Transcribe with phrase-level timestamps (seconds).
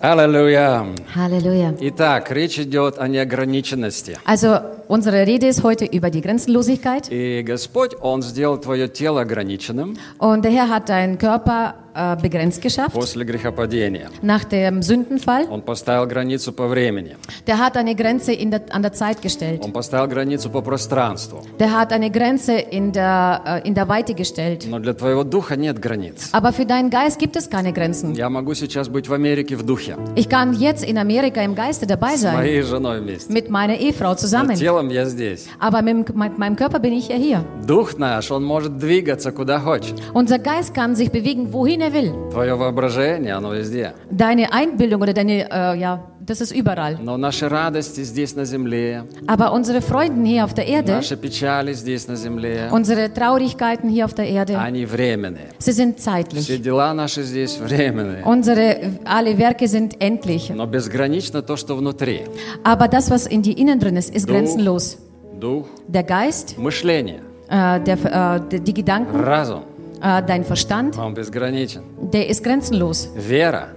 [0.00, 0.86] Аллилуйя.
[1.14, 1.76] Halleluja.
[1.78, 4.18] Итак, речь идет о неограниченности.
[4.24, 9.97] Also unsere Rede ist heute über die Grenzenlosigkeit И Господь, Он сделал твое тело ограниченным
[10.19, 14.09] und der Herr hat deinen Körper äh, begrenzt geschafft после грехопадения.
[14.21, 15.45] nach dem Sündenfall.
[15.49, 17.15] Он поставил границу по времени.
[17.47, 19.61] Der hat eine Grenze in der, an der Zeit gestellt.
[19.63, 21.41] Он поставил границу по пространству.
[21.59, 24.65] Der hat eine Grenze in der, äh, in der Weite gestellt.
[24.67, 26.29] Но для твоего духа нет границ.
[26.33, 28.13] Aber für deinen Geist gibt es keine Grenzen.
[28.13, 29.95] Я могу сейчас быть в Америке в духе.
[30.15, 33.31] Ich kann jetzt in Amerika im Geiste dabei С sein, моей женой вместе.
[33.31, 34.55] mit meiner Ehefrau Но zusammen.
[34.79, 35.47] телом я здесь.
[35.59, 37.43] Aber mit, dem- mit meinem Körper bin ich ja hier.
[37.67, 39.95] Дух наш, он может двигаться куда хочет.
[40.13, 42.13] Unser Geist kann sich bewegen, wohin er will.
[42.31, 43.93] Твое воображение, оно везде.
[44.11, 46.97] Deine Einbildung oder deine, äh, ja, das ist überall.
[47.01, 51.73] Но наши радости здесь на земле, Aber unsere Freuden hier auf der Erde, наши печали
[51.73, 55.49] здесь на земле, unsere Traurigkeiten hier auf der Erde, они временные.
[55.59, 56.61] sie sind Все zeitlich.
[56.61, 58.23] дела наши здесь временные.
[58.25, 60.51] Unsere alle Werke sind endlich.
[60.53, 62.21] Но безгранично то, что внутри.
[62.63, 64.97] Aber das, was in die Innen drin ist, ist Du- grenzenlos.
[65.39, 67.19] Дух, Der Geist, мышление,
[67.49, 67.97] äh, der,
[68.37, 69.63] äh, die- die Gedanken, разум,
[70.01, 71.81] äh, dein Verstand, он безграничен.
[72.13, 73.09] der ist grenzenlos.
[73.15, 73.67] Вера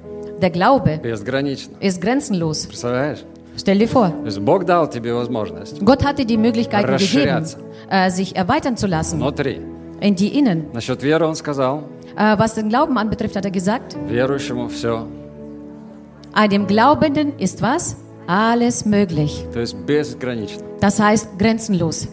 [0.43, 0.99] der Glaube
[1.79, 2.67] ist grenzenlos.
[3.55, 4.11] Stell dir vor,
[5.85, 7.45] Gott hatte die Möglichkeit gegeben,
[7.89, 9.21] äh, sich erweitern zu lassen
[10.01, 10.65] in die Innen.
[12.15, 13.95] Äh, was den Glauben anbetrifft, hat er gesagt,
[16.51, 17.95] dem Glaubenden ist was?
[18.25, 19.45] Alles möglich.
[20.79, 22.07] Das heißt grenzenlos.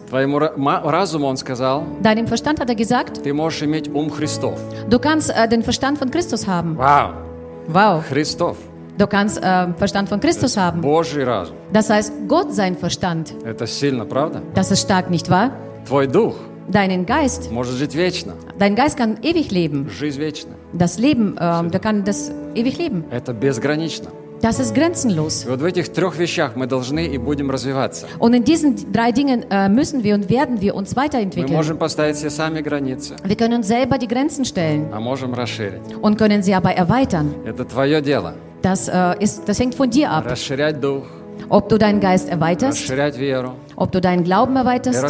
[2.03, 6.77] Deinem Verstand hat er gesagt, du kannst äh, den Verstand von Christus haben.
[6.77, 7.30] Wow.
[7.67, 8.03] Wow.
[8.07, 8.57] Христов.
[8.97, 10.81] Du kannst äh, Verstand von Christus haben.
[10.81, 11.55] Божий разум.
[11.73, 13.33] Das heißt, Gott sein Verstand.
[13.45, 14.41] Это сильно, правда?
[14.53, 15.51] Das ist stark, nicht wahr?
[15.85, 16.35] Твой дух
[16.69, 17.51] Deinen Geist.
[17.51, 18.33] может жить вечно.
[18.59, 19.89] Dein Geist kann ewig leben.
[19.89, 20.53] Жизнь вечна.
[20.73, 23.05] Das Leben, äh, der kann das ewig leben.
[23.11, 24.09] Это безгранично.
[24.42, 25.44] Das ist grenzenlos.
[25.46, 28.06] И вот в этих трех вещах мы должны и будем развиваться.
[28.18, 31.52] Und in diesen drei Dingen äh, müssen wir und werden wir uns Мы weiterentwickeln.
[31.56, 35.80] можем поставить себе сами границы, Wir können uns selber die Grenzen stellen а можем расширить.
[36.02, 37.34] und können sie aber erweitern.
[37.46, 38.34] Это твое дело.
[38.62, 40.26] Das, äh, ist, das hängt von dir ab.
[40.26, 41.04] Расширять дух,
[41.48, 45.01] Ob du deinen Geist erweiterst, расширять веру ob du deinen Glauben erweiterst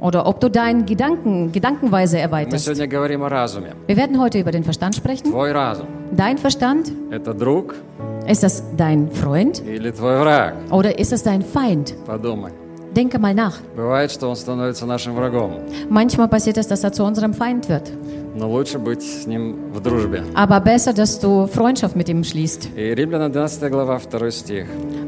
[0.00, 2.68] oder ob du deine Gedanken, Gedankenweise erweiterst.
[3.86, 5.34] Wir werden heute über den Verstand sprechen.
[6.16, 6.92] Dein Verstand
[8.26, 9.62] ist das dein Freund
[10.70, 11.94] oder ist es dein Feind?
[12.96, 13.58] Denke mal nach.
[15.88, 17.90] Manchmal passiert es, dass er zu unserem Feind wird.
[20.34, 22.70] Aber besser, dass du Freundschaft mit ihm schließt.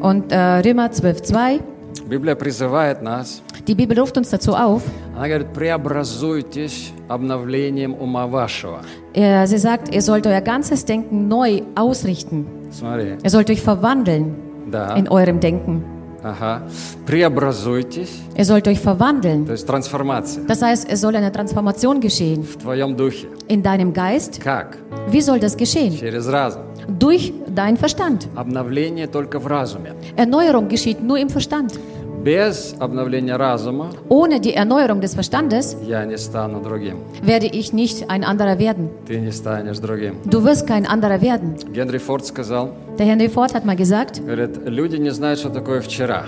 [0.01, 1.61] Und äh, Römer 12, 2.
[2.08, 4.82] Библия призывает нас, die Bibel ruft uns dazu auf.
[5.16, 8.82] она говорит, преобразуйтесь обновлением ума вашего.
[9.14, 12.46] Er, sie sagt, ihr sollt euer ganzes Denken neu ausrichten.
[12.72, 14.36] Смотри, Ihr sollt euch verwandeln
[14.72, 15.84] да, in eurem Denken.
[16.24, 16.62] ага.
[17.06, 19.46] Преобразуйтесь, Ihr sollt euch verwandeln.
[19.46, 23.28] то есть трансформация Das heißt, es soll eine Transformation geschehen в твоем духе.
[23.48, 24.40] in deinem Geist.
[24.42, 24.78] Как?
[25.10, 25.96] Wie soll das geschehen?
[25.98, 26.64] Через разум.
[26.88, 28.28] Durch deinen Verstand.
[28.36, 29.94] Обновление только в разуме.
[30.16, 31.78] Erneuerung geschieht nur im Verstand.
[32.24, 36.98] Без обновления разума Ohne die Erneuerung des Verstandes я не стану другим.
[37.24, 38.90] werde ich nicht ein anderer werden.
[39.08, 40.16] Ты не станешь другим.
[40.26, 41.56] Du wirst kein anderer werden.
[41.72, 45.82] Генри Форд сказал, Der Henry Ford hat mal gesagt, говорит, люди не знают, что такое
[45.82, 46.24] вчера.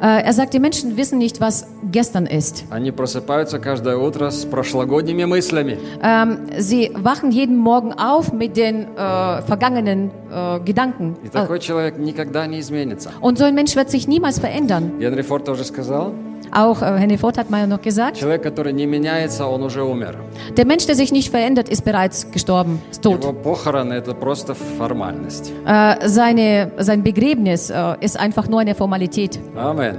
[0.00, 2.64] äh, er sagt, die Menschen wissen nicht, was gestern ist.
[2.70, 5.78] Они просыпаются каждое утро с прошлогодними мыслями.
[6.02, 11.16] Ähm, sie wachen jeden Morgen auf mit den äh, vergangenen äh, Gedanken.
[11.24, 13.10] И такой человек никогда не изменится.
[13.20, 14.98] Und so ein Mensch wird sich niemals verändern.
[15.00, 16.12] Генри Форд тоже сказал,
[16.54, 20.16] Auch äh, Henry Ford hat mal noch gesagt, человек, который не меняется, он уже умер.
[20.56, 23.22] der Mensch, der sich nicht verändert, ist bereits gestorben, ist tot.
[23.22, 25.50] Его похороны – это просто формальность.
[25.66, 29.40] Äh, seine, sein Begräbnis äh, ist einfach nur eine Formalität.
[29.56, 29.96] Амен.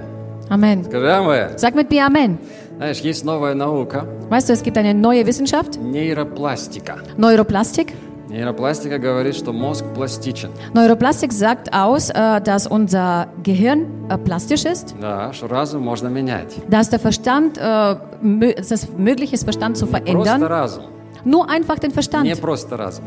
[0.50, 0.84] Amen.
[0.84, 1.58] Скажи амен.
[1.58, 2.38] Sag mit mir Amen.
[2.78, 6.98] Знаешь, есть новая наука Weißt du, es gibt eine neue Wissenschaft, – нейропластика.
[7.18, 7.94] Neuroplastik.
[8.29, 10.51] Нейропластика говорит, что мозг пластичен.
[10.75, 16.55] Neuroplastik sagt aus, äh, dass unser Gehirn äh, plastisch ist, Да, что разум можно менять.
[16.69, 17.97] dass der Verstand, äh,
[18.69, 20.43] dass möglich ist, Verstand zu Просто verändern.
[20.43, 20.85] разум.
[21.25, 22.41] Nur einfach den Не Verstand.
[22.41, 23.05] просто разум.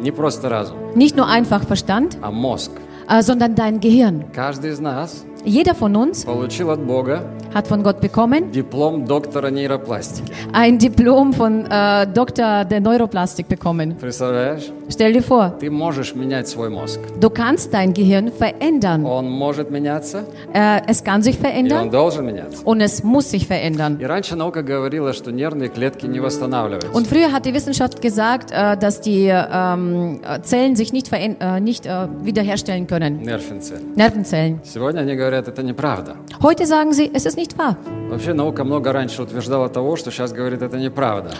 [0.00, 2.70] Не просто разум, Nicht nur einfach Verstand, а мозг.
[3.08, 4.24] äh, sondern dein Gehirn.
[4.32, 9.49] Каждый из нас Jeder von uns получил от Бога hat von Gott bekommen диплом доктора
[9.49, 10.31] нейропластики.
[10.53, 13.95] ein Diplom von äh, Doktor der Neuroplastik bekommen.
[13.99, 14.71] Представляешь?
[14.89, 16.99] Stell dir vor, Ты можешь менять свой мозг.
[17.19, 19.05] du kannst dein Gehirn verändern.
[19.05, 20.23] Он может меняться,
[20.53, 22.61] Äh, es kann sich и он verändern должен меняться.
[22.65, 23.97] und es muss sich verändern.
[23.99, 26.91] И раньше наука говорила, что нервные клетки не восстанавливаются.
[26.93, 31.37] Und früher hat die Wissenschaft gesagt, äh, dass die ähm, äh, Zellen sich nicht, veränd-
[31.41, 33.21] äh, nicht äh, wiederherstellen können.
[33.23, 33.93] Nervenzellen.
[33.95, 34.59] Nervenzellen.
[34.63, 36.15] Сегодня они говорят, это неправда.
[36.41, 37.76] Heute sagen sie, es ist nicht nicht wahr.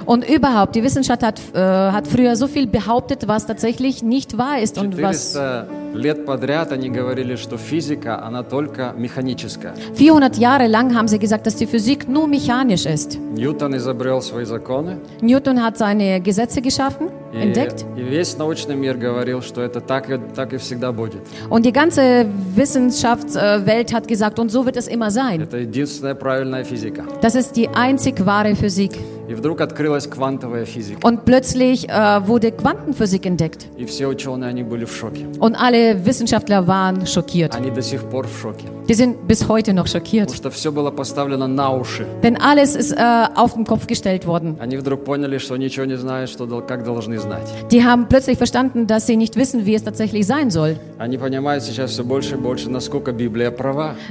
[0.06, 4.58] Und überhaupt, die Wissenschaft hat, äh, hat früher so viel behauptet, was tatsächlich nicht wahr
[4.60, 5.36] ist und was
[5.93, 9.73] лет подряд они говорили, что физика, она только механическая.
[9.97, 13.17] 400 Jahre lang haben sie gesagt, dass die Physik nur mechanisch ist.
[13.33, 18.97] Ньютон изобрел свои законы, Newton hat seine Gesetze geschaffen, и, entdeckt и весь научный мир
[18.97, 21.21] говорил, что это так и, так и всегда будет.
[21.49, 22.25] und die ganze
[22.55, 25.41] Wissenschaftswelt hat gesagt, und so wird es immer sein.
[25.41, 27.03] Это единственная правильная физика.
[27.21, 28.97] Das ist die einzig wahre Physik.
[31.02, 31.92] Und plötzlich äh,
[32.26, 33.68] wurde Quantenphysik entdeckt.
[35.38, 37.54] Und alle Wissenschaftler waren schockiert.
[38.88, 40.30] Die sind bis heute noch schockiert.
[42.22, 44.56] Denn alles ist äh, auf den Kopf gestellt worden.
[47.70, 50.76] Die haben plötzlich verstanden, dass sie nicht wissen, wie es tatsächlich sein soll.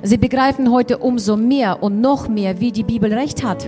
[0.03, 3.63] Sie begreifen heute umso mehr und noch mehr, wie die Bibel recht hat.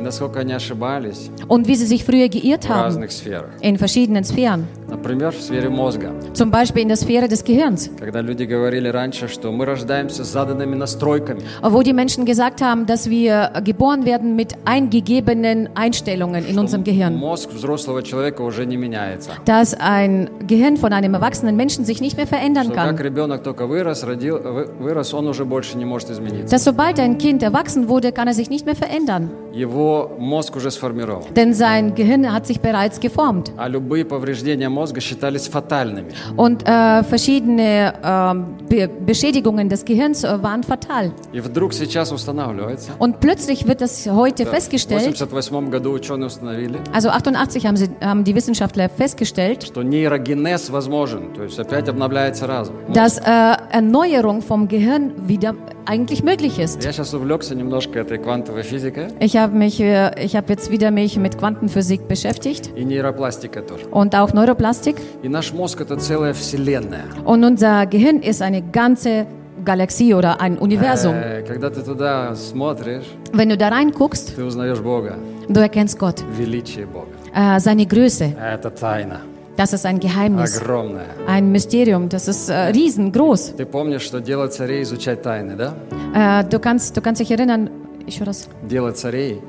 [1.43, 3.51] И насколько они ошибались und wie sie sich früher geirrt в haben разных сферах.
[3.61, 4.65] in verschiedenen Sphären.
[4.89, 6.13] Например, в сфере мозга.
[6.33, 10.29] Zum Beispiel in der Sphäre des Gehirns, Когда люди говорили раньше, что мы рождаемся с
[10.33, 11.41] заданными настройками.
[11.63, 17.15] wo die Menschen gesagt haben, dass wir geboren werden mit eingegebenen Einstellungen in unserem Gehirn.
[17.17, 19.31] Мозг взрослого человека уже не меняется.
[19.45, 22.99] Dass ein Gehirn von einem erwachsenen Menschen sich nicht mehr verändern Что как kann.
[23.05, 26.49] ребенок только вырос, родил, вы- вырос, он уже больше не может измениться.
[26.55, 29.31] Dass sobald ein Kind erwachsen wurde, kann er sich nicht mehr verändern.
[29.53, 31.25] Его мозг уже сформирован.
[31.35, 33.53] Denn sein Gehirn hat sich bereits geformt.
[33.57, 36.13] А любые повреждения мозга считались фатальными.
[36.37, 41.13] Und äh, verschiedene ähm, Be Beschädigungen des Gehirns äh, waren fatal.
[41.33, 42.93] И вдруг сейчас устанавливается.
[42.99, 47.89] Und plötzlich wird das heute В festgestellt, 1988 году ученые установили, also 88 haben, sie,
[48.01, 52.77] haben die Wissenschaftler festgestellt, что нейрогенез возможен, то есть опять обновляется разум.
[52.93, 55.55] dass äh, Erneuerung vom Gehirn wieder
[55.87, 56.85] eigentlich möglich ist.
[56.85, 60.91] Я сейчас увлекся немножко этой квантовой физикой Ich habe mich, äh, ich habe jetzt wieder
[60.91, 63.87] mich mit Quantenphysik beschäftigt и нейропластикой тоже.
[63.91, 64.97] und auch Neuroplastik.
[65.23, 67.05] И наш мозг это целая вселенная.
[67.25, 69.27] Und unser Gehirn ist eine ganze
[69.65, 71.15] Galaxie oder ein Universum.
[71.15, 75.17] Э, Когда ты туда смотришь, Wenn du da reinguckst, ты узнаешь Бога,
[75.49, 77.09] du erkennst Gott, величие Бога.
[77.35, 78.33] äh, seine Größe.
[78.41, 79.21] Это тайна,
[79.57, 81.07] Das ist ein Geheimnis, огромная.
[81.27, 82.09] ein Mysterium.
[82.09, 83.55] Das ist äh, riesengroß.
[83.57, 85.75] Ты помнишь, что дело царей изучать тайны, да?
[86.15, 87.69] Äh, du kannst, du kannst dich erinnern.
[88.07, 88.49] Ich höre das.
[88.69, 89.41] Дело царей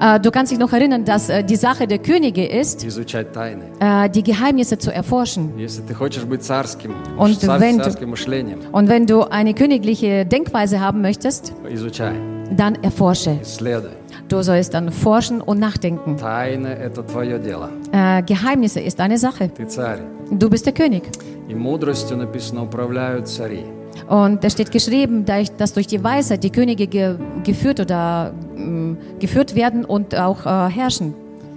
[0.00, 3.64] Äh, du kannst dich noch erinnern, dass äh, die Sache der Könige ist, изучать тайны.
[3.78, 5.52] äh, die Geheimnisse zu erforschen.
[5.56, 9.54] Если ты хочешь быть царским, Und цар- wenn du- царским мышлением, Und wenn du eine
[9.54, 12.14] königliche Denkweise haben möchtest, изучай,
[12.50, 13.38] dann erforsche.
[13.42, 13.90] исследуй.
[14.28, 16.16] Du sollst dann forschen und nachdenken.
[16.16, 17.68] Тайны – это твое дело.
[17.92, 19.50] Äh, Geheimnisse ist eine Sache.
[19.56, 20.00] Ты царь.
[20.32, 21.04] Du bist der König.
[21.48, 23.64] И мудростью написано «управляют цари».
[24.08, 28.32] Und da steht geschrieben, da ich- dass durch die Weisheit die Könige ge geführt oder
[28.56, 31.14] ähm, geführt werden und auch äh, herrschen.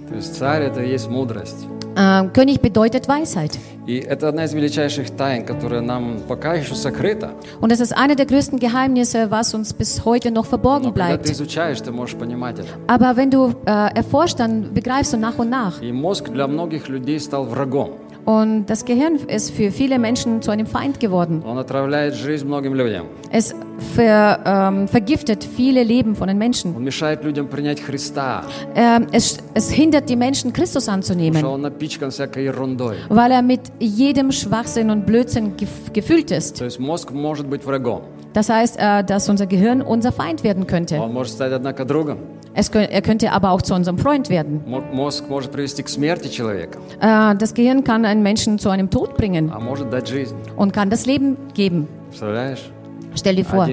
[0.08, 1.66] То есть царь – это и есть мудрость.
[1.96, 3.58] Äh, König bedeutet Weisheit.
[3.86, 7.30] И это одна из величайших тайн, которая нам пока еще сокрыта.
[7.60, 11.16] Und das ist eine der größten Geheimnisse, was uns bis heute noch Но verborgen когда
[11.16, 11.30] ты bleibt.
[11.30, 12.68] изучаешь, ты можешь понимать это.
[12.88, 15.80] Aber wenn du äh, erforscht, dann begreifst du nach und nach.
[15.82, 17.90] И мозг для многих людей стал врагом.
[18.25, 21.43] Und das Gehirn ist für viele Menschen zu einem Feind geworden.
[23.31, 23.53] Es
[23.95, 26.75] ver, ähm, vergiftet viele Leben von den Menschen.
[28.75, 31.43] Ähm, es, es, hindert die Menschen, Christus anzunehmen,
[33.09, 35.53] weil er mit jedem Schwachsinn und Blödsinn
[35.93, 36.63] gefüllt ist.
[38.35, 41.01] Das heißt, äh, dass unser Gehirn unser Feind werden könnte.
[42.53, 44.61] Es, er könnte aber auch zu unserem Freund werden.
[46.99, 49.53] Äh, das Gehirn kann einen Menschen zu einem Tod bringen
[50.57, 51.87] und kann das Leben geben.
[53.15, 53.67] Stell dir vor,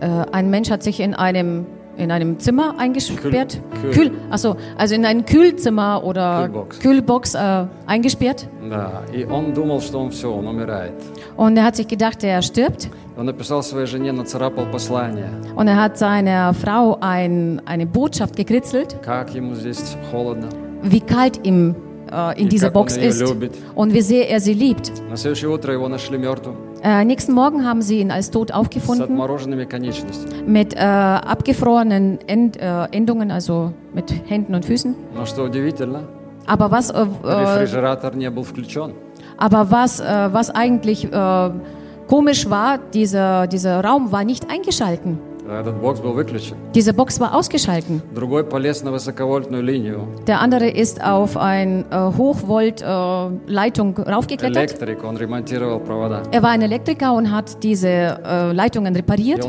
[0.00, 1.66] äh, ein Mensch hat sich in einem
[1.97, 3.59] in einem Zimmer eingesperrt.
[3.83, 6.79] Kühl- Kühl, achso, also in ein Kühlzimmer oder Kühlbox.
[6.79, 8.47] Kühlbox äh, eingesperrt.
[8.69, 9.03] Да.
[9.13, 10.93] И он думал, что он все, он умирает.
[11.37, 12.89] Und er hat sich gedacht, er stirbt.
[13.15, 15.29] Он написал своей жене, нацарапал послание.
[15.55, 20.47] Und er hat seiner Frau ein, eine Botschaft gekritzelt, Как ему здесь холодно.
[20.81, 21.75] wie kalt ihm
[22.10, 23.22] äh, in dieser Box ist
[23.74, 24.92] und wie sehr er sie liebt.
[26.82, 29.20] Äh, nächsten Morgen haben sie ihn als tot aufgefunden
[30.46, 34.94] mit äh, abgefrorenen End, äh, Endungen, also mit Händen und Füßen.
[36.46, 37.06] Aber was, äh, äh,
[39.36, 41.08] aber was, was eigentlich
[42.06, 45.18] komisch war, dieser, dieser Raum war nicht eingeschalten.
[46.74, 48.02] Diese Box war ausgeschalten.
[50.26, 54.80] Der andere ist auf eine äh, Hochvolt-Leitung äh, raufgeklettert.
[56.32, 59.44] Er war ein Elektriker und hat diese äh, Leitungen repariert.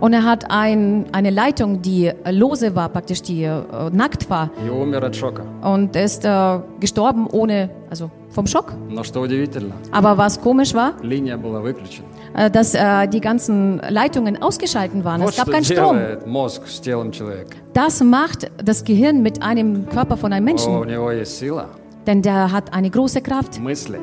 [0.00, 3.62] Und er hat ein, eine Leitung, die äh, lose war, praktisch die äh,
[3.92, 4.50] nackt war.
[5.62, 8.73] Und ist äh, gestorben ohne, also vom Schock.
[8.89, 12.05] Но что удивительно, Aber was komisch war, линия была выключена.
[12.35, 15.21] äh, dass äh, die ganzen Leitungen ausgeschalten waren.
[15.21, 15.97] Вот Es gab что keinen Strom.
[15.97, 17.55] делает мозг с телом человека.
[17.73, 20.87] Das macht das Gehirn mit einem Körper von einem О, у Menschen.
[20.87, 21.67] него есть сила,
[22.05, 23.59] Denn der hat eine große Kraft.
[23.59, 23.99] мысли,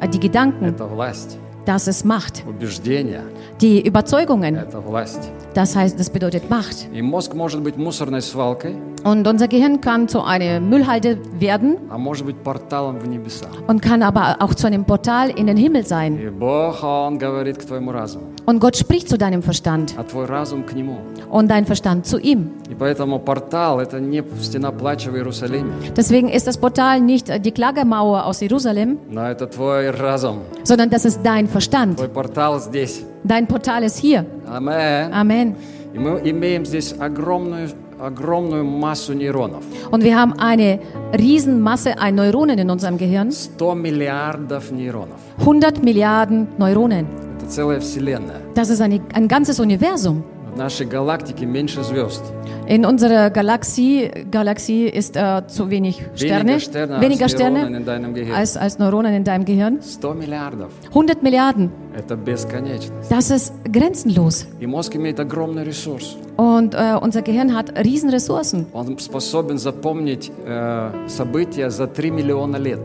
[0.00, 1.38] Äh, Die Gedanken, это власть.
[1.64, 2.44] das ist Macht.
[2.46, 3.22] Убеждения
[3.60, 5.30] Die Überzeugungen, – это власть.
[5.54, 6.86] das heißt, das bedeutet Macht.
[6.92, 11.96] И мозг может быть мусорной свалкой, Und unser Gehirn kann zu einer Müllhalde werden а
[11.96, 13.46] может быть порталом в небеса.
[13.68, 16.18] und kann aber auch zu einem Portal in den Himmel sein.
[16.18, 20.24] И Бог, Он говорит к твоему разуму, Und Gott spricht zu deinem Verstand а твой
[20.26, 20.98] разум к Нему.
[21.30, 22.50] und dein Verstand zu ihm.
[22.68, 27.38] И поэтому портал – это не стена плача в Иерусалиме, Deswegen ist das Portal nicht äh,
[27.38, 30.38] die Klagemauer aus Jerusalem, но это твой разум.
[30.64, 31.96] sondern das ist dein Verstand.
[31.98, 33.04] Твой портал здесь.
[33.22, 34.26] Dein Portal ist hier.
[34.48, 35.12] Амен.
[35.12, 35.54] Amen.
[35.94, 37.68] И мы имеем здесь огромную,
[38.00, 39.64] огромную массу нейронов.
[39.90, 40.80] Und wir haben eine
[41.16, 43.30] Riesenmasse an Neuronen in unserem Gehirn.
[43.30, 45.20] 100 миллиардов нейронов.
[45.38, 47.06] 100 Milliarden Neuronen.
[47.38, 48.40] Это целая вселенная.
[48.54, 50.24] Das ist eine, ein ganzes Universum.
[50.54, 52.22] В нашей галактике меньше звезд.
[52.66, 57.76] In unserer Galaxie, Galaxie ist äh, zu wenig Sterne, Weniger Sterne, weniger als Neuronen Sterne
[57.76, 58.34] in deinem Gehirn.
[58.34, 59.78] als, als Neuronen in deinem Gehirn.
[59.80, 60.70] 100 миллиардов.
[60.88, 61.70] 100 Milliarden.
[61.94, 63.08] Это бесконечность.
[63.10, 64.46] Das ist grenzenlos.
[64.58, 66.16] И мозг имеет огромный ресурс.
[66.36, 68.66] Und äh, unser Gehirn hat Riesenressourcen.
[68.72, 72.80] Он способен запомнить э, события за 3 миллиона лет.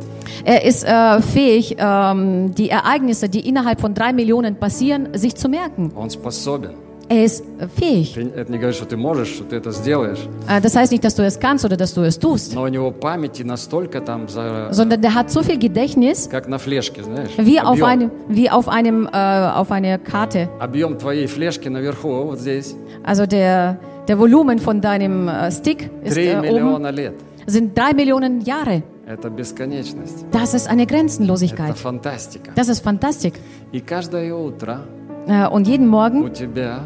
[0.46, 5.50] Er ist äh, fähig, ähm, die Ereignisse, die innerhalb von drei Millionen passieren, sich zu
[5.50, 5.92] merken.
[5.96, 6.85] Он способен.
[7.10, 8.14] Er ist äh, fähig.
[8.14, 10.20] Ты, это не говорит, что ты можешь, что ты это сделаешь.
[10.48, 12.68] Äh, das heißt nicht, dass du es kannst oder dass du es tust, Но у
[12.70, 17.32] него памяти настолько там, за, sondern der hat so viel Gedächtnis, как на флешке, знаешь.
[17.38, 19.18] wie auf, объем, einem, wie auf, einem, äh,
[19.56, 20.48] auf einer Karte.
[20.62, 26.16] объем твоей флешки наверху, вот здесь, Also der, der Volumen von deinem äh, Stick ist
[26.16, 27.14] 3 äh, oben, миллиона лет.
[27.46, 28.84] sind drei Millionen Jahre.
[29.06, 30.24] Это бесконечность.
[30.32, 31.78] Das ist eine Это Grenzenlosigkeit.
[31.78, 32.52] фантастика.
[32.56, 33.34] Das ist Fantastik.
[33.74, 34.80] И каждое утро
[35.28, 36.80] Äh, und jeden у Morgen тебя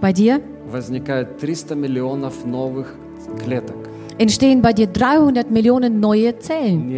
[0.00, 0.40] bei dir
[4.18, 6.88] entstehen bei dir 300 Millionen neue Zellen.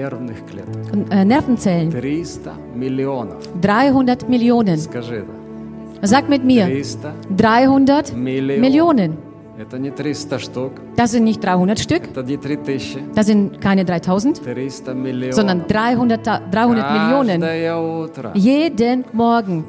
[1.10, 1.90] Äh, Nervenzellen.
[3.60, 4.78] 300 Millionen.
[6.02, 6.66] Sag mit mir.
[7.36, 8.12] 300
[8.60, 9.16] Millionen.
[10.94, 12.14] Das sind nicht 300 Stück.
[13.16, 14.40] Das sind keine 3000,
[15.32, 16.52] sondern 300, 300
[16.92, 17.40] Millionen.
[18.34, 19.64] Jeden Morgen.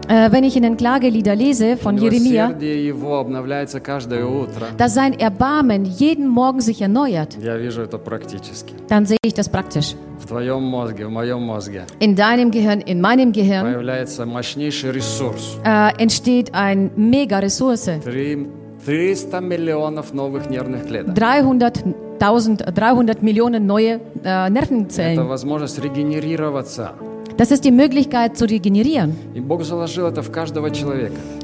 [0.08, 4.94] Äh, wenn ich in den Klagelieder lese von Jeremia, милосердие его обновляется каждое утро, dass
[4.94, 8.72] sein Erbarmen jeden Morgen sich erneuert, я вижу это практически.
[8.88, 9.96] dann sehe ich das praktisch.
[10.20, 15.58] В твоем мозге, в моем мозге In deinem Gehirn, in meinem Gehirn появляется мощнейший ресурс.
[15.64, 17.90] äh, entsteht eine mega Ressource.
[18.04, 18.46] Три-
[18.86, 21.16] 300 миллионов новых нервных клеток.
[21.18, 25.26] 300.000, 300 Millionen neue äh, Это Nervenzellen.
[25.26, 26.92] возможность регенерироваться.
[27.41, 29.15] Das ist die Möglichkeit zu regenerieren.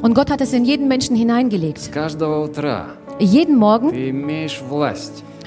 [0.03, 1.89] Und Gott hat es in jeden Menschen hineingelegt.
[3.17, 3.89] Jeden Morgen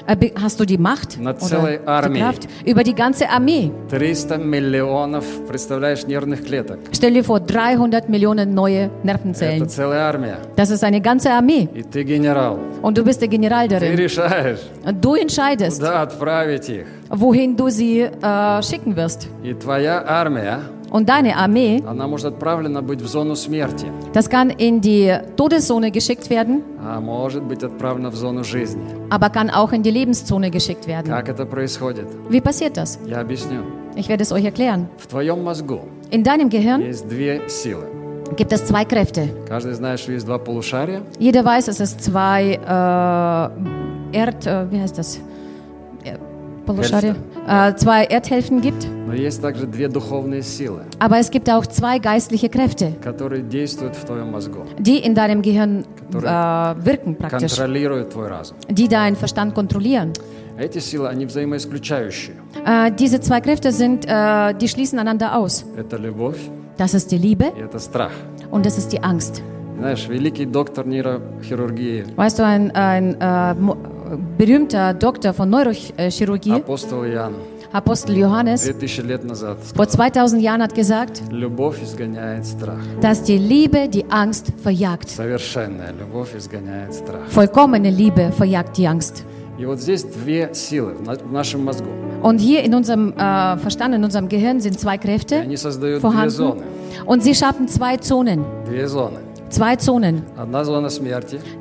[0.00, 0.08] власть.
[0.08, 2.20] äh, be- hast du die Macht Над oder целой die Armee.
[2.20, 3.70] Kraft über die ganze Armee.
[3.90, 6.78] 300 миллионов, представляешь, нервных клеток.
[6.92, 9.68] Stell dir vor, 300 Millionen neue Это Nervenzellen.
[9.68, 10.36] целая армия.
[10.56, 11.68] Das ist eine ganze Armee.
[11.74, 12.58] И ты генерал.
[12.82, 13.96] Und du bist der General Ты darin.
[13.96, 16.86] решаешь, Und Du entscheidest, куда отправить их.
[17.10, 19.28] wohin du sie äh, schicken wirst.
[19.42, 20.60] И твоя армия,
[20.90, 25.90] Und deine Armee, она может отправлена быть в зону смерти, das kann in die Todeszone
[25.90, 28.82] geschickt werden, а может быть отправлена в зону жизни.
[29.10, 31.08] aber kann auch in die Lebenszone geschickt werden.
[31.10, 32.06] Как это происходит?
[32.30, 32.98] Wie passiert das?
[33.06, 33.62] Я объясню.
[33.96, 34.88] Ich werde es euch erklären.
[34.98, 37.84] В твоем мозгу In deinem Gehirn есть две силы.
[38.36, 39.28] gibt es zwei Kräfte.
[39.48, 41.02] Каждый знает, что есть два полушария.
[41.18, 44.46] Jeder weiß, dass es zwei äh, Erd...
[44.46, 45.20] Äh, wie heißt das?
[46.60, 47.14] Er- Poloscharia?
[47.48, 48.86] Äh, zwei Erdhälften gibt.
[49.06, 53.94] Но есть также две духовные силы, Aber es gibt auch zwei geistliche Kräfte, которые действуют
[53.94, 56.16] в твоем мозгу, die in deinem Gehirn äh,
[56.84, 57.52] wirken praktisch.
[57.56, 58.56] контролируют твой разум.
[58.68, 60.12] Die deinen Verstand kontrollieren.
[60.58, 62.34] Эти силы, они взаимоисключающие.
[62.64, 65.64] Äh, diese zwei Kräfte sind, äh, die schließen einander aus.
[65.76, 66.38] Это любовь
[66.78, 68.10] Das ist die Liebe и это страх.
[68.50, 69.40] und das ist die Angst.
[69.78, 73.76] Знаешь, великий доктор нейрохирургии, Weißt du, ein, ein äh, mo-
[74.38, 77.34] berühmter Doktor von Neurochirurgie, апостол Иоанн,
[77.72, 82.78] Apostel Johannes, 2000 лет назад vor сказал, 2000 Jahren hat gesagt, любовь изгоняет страх.
[83.00, 85.10] dass die Liebe die Angst verjagt.
[85.10, 87.28] Совершенная любовь изгоняет страх.
[87.28, 89.24] Vollkommene Liebe verjagt die Angst.
[89.58, 91.88] И вот здесь две силы в на- в нашем мозгу.
[92.22, 96.00] Und hier in unserem äh, Verstand, in unserem Gehirn sind zwei И Kräfte они создают
[96.00, 96.30] две vorhanden.
[96.30, 96.62] зоны.
[97.04, 98.44] Und sie schaffen zwei Zonen.
[99.51, 100.23] Zwei Zonen.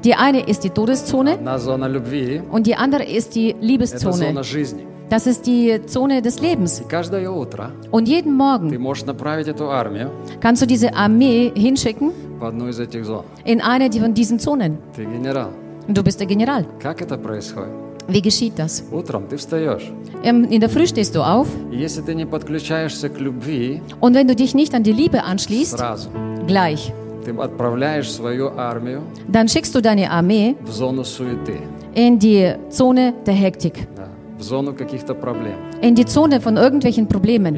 [0.05, 1.39] Die eine ist die Todeszone
[2.51, 4.33] und die andere ist die Liebeszone.
[5.09, 6.85] Das ist die Zone des Lebens.
[7.91, 8.71] Und jeden Morgen
[10.41, 12.13] kannst du diese Armee hinschicken
[13.45, 14.79] in eine von diesen Zonen.
[15.89, 16.65] Und du bist der General.
[18.07, 18.85] Wie geschieht das?
[20.23, 21.49] In der Früh stehst du auf.
[24.01, 25.83] Und wenn du dich nicht an die Liebe anschließt,
[26.47, 26.93] gleich
[29.29, 30.57] dann schickst du deine Armee
[31.95, 33.87] in die Zone der Hektik.
[35.83, 37.55] In die Zone von irgendwelchen Problemen.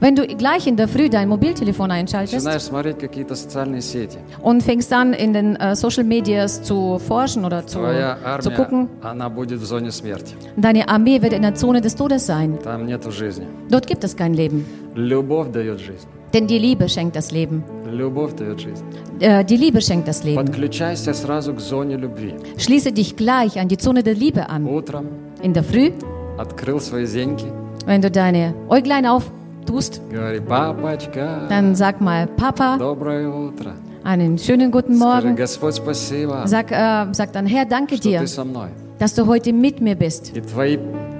[0.00, 2.46] Wenn du gleich in der Früh dein Mobiltelefon einschaltest
[4.42, 7.78] und fängst an, in den äh, Social Medias zu forschen oder zu,
[8.40, 8.88] zu gucken,
[10.58, 12.58] deine Armee wird in der Zone des Todes sein.
[13.70, 14.66] Dort gibt es kein Leben.
[16.34, 17.62] Denn die Liebe schenkt das Leben.
[19.20, 20.36] Äh, die Liebe schenkt das Leben.
[22.58, 24.66] Schließe dich gleich an die Zone der Liebe an.
[25.42, 25.90] In der Früh,
[27.86, 30.02] wenn du deine Äuglein auftust,
[31.48, 32.76] dann sag mal, Papa,
[34.04, 35.36] einen schönen guten Morgen.
[36.46, 38.20] Sag, äh, sag dann, Herr, danke dir,
[38.98, 40.32] dass du heute mit mir bist.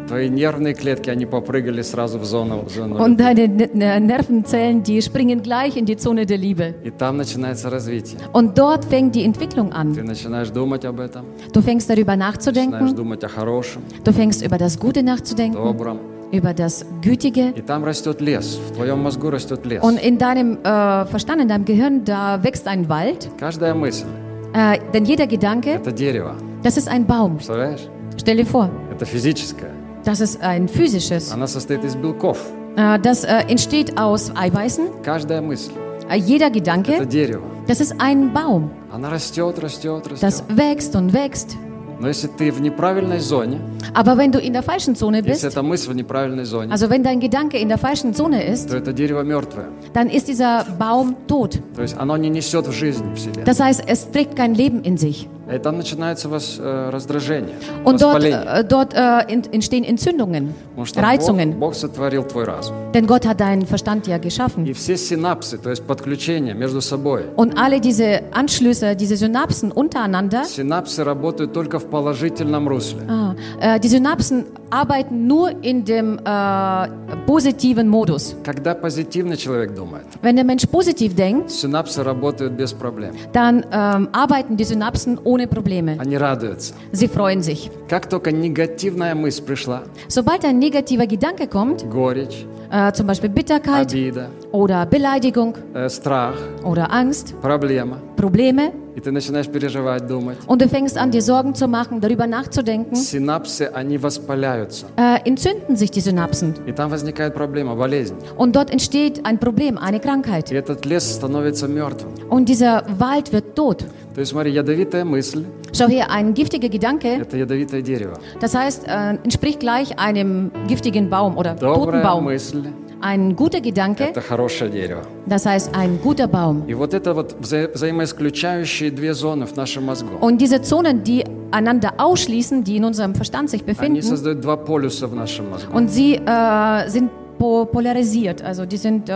[0.06, 3.24] И твои, твои нервные клетки, они попрыгали сразу в зону, в зону Und любви.
[3.24, 6.74] deine N- N- Nervenzellen, die springen gleich in die Zone der Liebe.
[6.84, 8.20] И там начинается развитие.
[8.34, 10.06] Und dort fängt die Entwicklung Ты an.
[10.06, 14.58] начинаешь думать об этом, Du fängst darüber начинаешь nachzudenken, думать о хорошем, du fängst über
[14.58, 16.00] das Gute nachzudenken, добром.
[16.34, 17.53] über das Gütige.
[17.56, 19.82] И там растет лес, в твоем мозгу растет лес.
[19.82, 23.30] Und in deinem äh, Verstand, in deinem Gehirn, da wächst ein Wald.
[23.39, 24.06] Каждая мысль
[24.53, 26.36] Äh, denn jeder Gedanke, – это дерево.
[26.63, 27.38] das ist ein Baum.
[27.38, 27.88] Представляешь?
[28.17, 29.71] Stell dir vor, Это физическое.
[30.06, 31.32] das ist ein physisches.
[31.34, 32.38] Она состоит из белков.
[32.76, 34.86] Äh, das äh, entsteht aus Eiweißen.
[35.04, 35.71] Каждая мысль
[36.10, 37.43] Äh, jeder – это Gedanke, дерево.
[37.67, 38.69] das ist ein Baum.
[38.91, 40.58] Она растет, растет, Das растет.
[40.58, 41.56] wächst und wächst.
[42.02, 43.60] Но если ты в неправильной зоне,
[43.93, 46.89] Aber wenn du in der falschen Zone если bist, эта мысль в неправильной зоне, also
[46.89, 49.67] wenn dein Gedanke in der falschen Zone ist, то это дерево мертвое.
[49.93, 51.60] dann ist dieser Baum tot.
[51.76, 53.43] То есть оно не несет в жизнь в себе.
[53.43, 55.30] Das heißt, es trägt kein Leben in sich.
[55.54, 58.45] И там начинается вас, э, раздражение, Und dort, воспаление.
[58.45, 61.60] äh, dort äh, ent- entstehen Entzündungen, Потому что Бог, Reizungen.
[61.60, 62.76] Бог сотворил твой разум.
[62.93, 64.65] Denn Gott hat deinen Verstand ja geschaffen.
[64.65, 70.45] И все синапсы, то есть подключения между собой, Und alle diese Anschlüsse, diese Synapsen untereinander,
[70.45, 73.02] синапсы работают только в положительном русле.
[73.10, 76.88] ah, äh, die Synapsen arbeiten nur in dem äh,
[77.26, 78.36] positiven Modus.
[78.43, 83.12] Когда позитивный человек думает, Wenn der Mensch positiv denkt, синапсы работают без проблем.
[83.34, 85.97] dann ähm, arbeiten die Synapsen ohne Probleme.
[86.00, 86.74] Они радуются.
[86.91, 87.69] Sie freuen sich.
[87.89, 93.91] Как только негативная мысль пришла, Sobald ein negativer Gedanke kommt, горечь, äh, zum Beispiel Bitterkeit
[93.91, 100.62] обида, oder Beleidigung э, страх, oder Angst, проблема, Probleme, и ты начинаешь переживать, думать, und
[100.62, 104.86] du fängst an, dir Sorgen zu machen, darüber nachzudenken, синапсы, они воспаляются.
[104.97, 106.54] äh, entzünden sich die Synapsen.
[106.65, 108.15] И там возникает проблема, болезнь.
[108.38, 110.52] Und dort entsteht ein Problem, eine И Krankheit.
[110.52, 112.12] этот лес становится мертвым.
[112.30, 113.86] Und dieser Wald wird tot.
[114.15, 118.17] То есть смотри, ядовитая мысль Schau her, ein giftiger Gedanke, – это ядовитое дерево.
[118.41, 122.24] das heißt, äh, entspricht gleich einem giftigen Baum oder toten Добрая Baum.
[122.26, 122.63] мысль
[123.04, 125.02] Ein guter Gedanke, – это хорошее дерево.
[125.28, 126.67] das heißt ein guter Baum.
[126.67, 130.17] И вот это вот вза- взаимоисключающие две зоны в нашем мозгу.
[130.19, 134.56] Und diese Zonen, die einander ausschließen, die in unserem Verstand sich Они befinden, создают два
[134.58, 135.76] полюса в нашем мозгу.
[135.76, 139.13] und sie äh, sind po polarisiert, also die sind äh,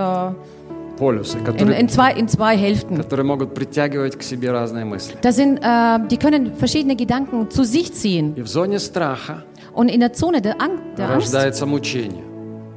[1.00, 2.96] Полюсы, in, которые, in, zwei, in zwei Hälften.
[2.98, 5.16] которые могут притягивать к себе разные мысли.
[5.22, 8.34] Das sind, äh, die können verschiedene Gedanken zu sich ziehen.
[8.38, 12.24] И в зоне страха Und in der Zone der, Ang der Angst, рождается мучение.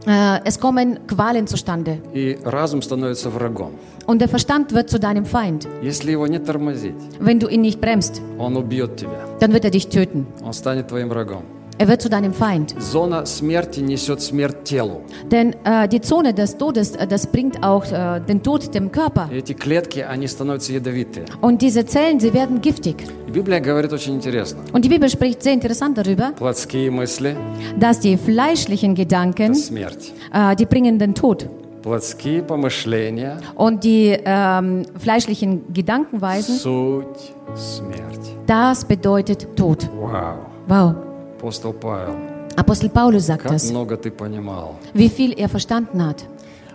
[0.07, 2.00] äh, es kommen Qualen zustande.
[2.12, 3.72] И разум становится врагом.
[4.07, 5.68] Und der Verstand wird zu deinem Feind.
[5.83, 9.20] Если его не тормозить, Wenn du ihn nicht bremst, он убьет тебя.
[9.38, 10.26] dann wird er dich töten.
[10.44, 11.42] Он станет твоим врагом.
[11.81, 12.74] Er wird zu deinem Feind.
[12.81, 15.02] Зона смерти несет смерть телу.
[15.31, 19.28] Denn äh, die Zone des Todes, äh, das bringt auch äh, den Tod dem Körper.
[19.31, 21.26] И эти клетки, они становятся ядовитые.
[21.40, 22.96] Und diese Zellen, sie werden giftig.
[23.28, 24.59] И Библия говорит очень интересно.
[24.72, 27.37] Und die Bibel spricht sehr interessant darüber, Плотские мысли
[27.78, 30.12] dass die fleischlichen – Gedanken, это смерть.
[30.33, 31.48] äh, die bringen den Tod.
[31.85, 38.35] Плотские помышления Und die ähm, fleischlichen Gedankenweisen, – суть смерть.
[38.48, 39.88] das bedeutet Tod.
[39.96, 40.38] Вау!
[40.66, 40.94] Wow.
[41.42, 42.14] Апостол Павел,
[42.57, 44.74] Apostel Paulus sagt как das, много ты понимал.
[44.94, 46.24] wie viel er verstanden hat.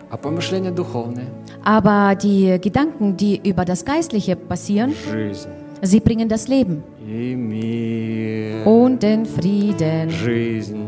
[0.09, 1.25] А помышления духовные
[1.65, 5.49] Aber die Gedanken, die über das Geistliche passieren, – жизнь
[5.81, 8.65] sie bringen das Leben и мир.
[8.67, 10.87] und den Frieden Жизнь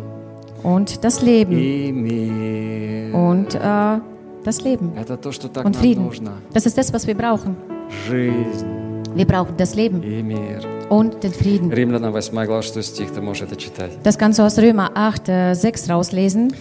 [0.63, 3.13] und das Leben и мир.
[3.15, 3.99] und äh,
[4.43, 6.05] das Leben Это то, что так und нам Frieden.
[6.05, 6.31] нужно.
[6.53, 7.55] Das ist das, was wir brauchen.
[8.07, 8.65] Жизнь
[9.15, 10.59] Wir brauchen das Leben и мир.
[10.89, 11.71] und den Frieden.
[11.71, 13.91] Римлянам 8 глава 6 стих, ты можешь это читать.
[14.03, 16.53] Das kannst du aus Römer 8, äh, 6 rauslesen.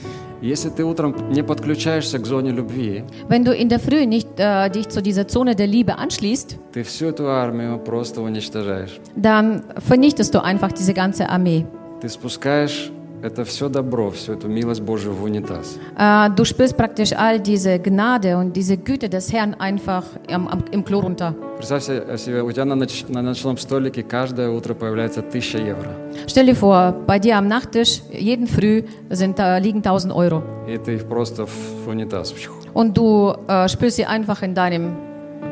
[0.42, 4.68] Если ты утром не подключаешься к зоне любви, Wenn du in der Früh nicht äh,
[4.70, 9.00] dich zu dieser Zone der Liebe anschließt, ты всю эту армию просто уничтожаешь.
[9.16, 11.64] dann vernichtest du einfach diese ganze Armee.
[12.00, 12.90] Ты спускаешь
[13.22, 15.78] это все добро, всю эту милость Божию в унитаз.
[15.96, 20.64] Äh, du spürst praktisch all diese Gnade und diese Güte des Herrn einfach im, am-
[20.72, 21.34] im Klo runter.
[21.56, 25.88] Представь се- себе, у тебя на, ноч- на ночном столике каждое утро появляется 1000 евро.
[26.26, 30.42] Stell dir vor, bei dir am Nachttisch, jeden Früh sind, da liegen 1000 Euro.
[30.68, 31.50] И ты их просто в
[31.86, 32.30] в унитаз.
[32.32, 32.52] Пщух.
[32.74, 34.96] Und du äh, spürst sie einfach in, deinem,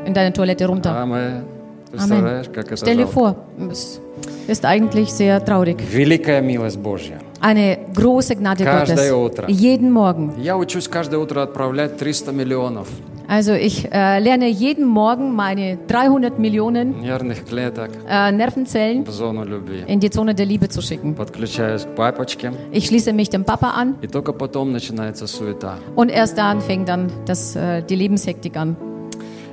[0.04, 0.90] in deine Toilette runter.
[0.94, 1.44] Амен.
[1.90, 3.12] Представляешь, как это Stell dir жалко?
[3.12, 3.36] vor,
[3.70, 4.00] es
[4.48, 5.76] ist eigentlich sehr traurig.
[5.90, 7.18] Великая милость Божья.
[7.40, 9.38] Eine große Gnade Каждое Gottes.
[9.38, 9.46] утро.
[9.48, 10.32] Jeden Morgen.
[10.40, 12.88] Я учусь каждое утро отправлять 300 миллионов
[13.28, 19.44] Also ich äh, lerne jeden Morgen meine 300 Millionen нервных клеток äh, Nervenzellen в зону
[19.44, 19.84] любви.
[19.86, 21.14] in die Zone der Liebe zu schicken.
[21.14, 25.78] Подключаюсь к папочке, Ich schließe mich dem Papa an и только потом начинается суета.
[25.96, 28.76] und erst dann fängt dann das, äh, die Lebenshektik an.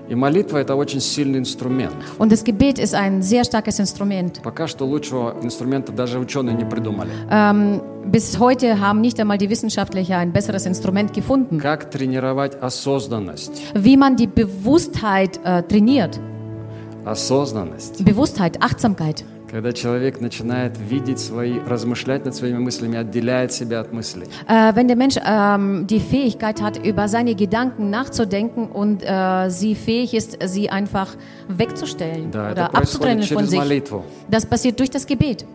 [0.10, 1.94] И молитва – это очень сильный инструмент.
[2.18, 4.42] Und das Gebet ist ein sehr starkes Instrument.
[4.42, 7.12] Пока что лучшего инструмента даже ученые не придумали.
[7.30, 11.60] Ähm, bis heute haben nicht einmal die Wissenschaftler ein besseres Instrument gefunden.
[11.60, 13.62] Как тренировать осознанность?
[13.76, 16.20] Wie man die Bewusstheit äh, trainiert.
[17.06, 18.04] Осознанность.
[18.04, 19.24] Bewusstheit, Achtsamkeit.
[19.54, 24.28] Когда человек начинает видеть свои, размышлять над своими мыслями, отделяет себя от мыслей.
[24.48, 29.74] Äh, wenn der Mensch ähm, die Fähigkeit hat, über seine Gedanken nachzudenken und äh, sie
[29.74, 31.16] fähig ist, sie einfach
[31.48, 33.60] wegzustellen Да, это oder происходит abzutrennen von через sich.
[33.60, 34.04] молитву.
[34.30, 35.46] Das passiert durch das Gebet.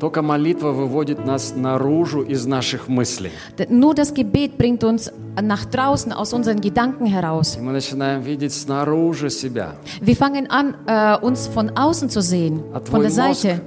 [0.00, 3.30] Только молитва выводит нас наружу из наших мыслей.
[3.56, 7.56] D- Nur das Gebet bringt uns nach draußen aus unseren Gedanken heraus.
[7.56, 9.72] И мы начинаем видеть снаружи себя.
[10.00, 13.60] Wir fangen an, äh, uns von außen zu sehen, А von твой der мозг, Seite.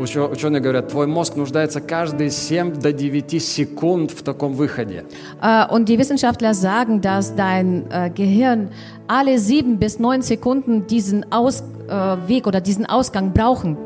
[0.00, 5.04] учё- ученые говорят, твой мозг нуждается каждые 7 до 9 секунд в таком выходе.
[5.42, 8.68] Äh, und die Wissenschaftler sagen, dass dein äh, Gehirn
[9.08, 13.77] alle sieben bis neun Sekunden diesen Ausweg äh, äh, Weg oder diesen Ausgang brauchen,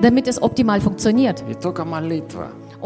[0.00, 1.42] damit es optimal funktioniert.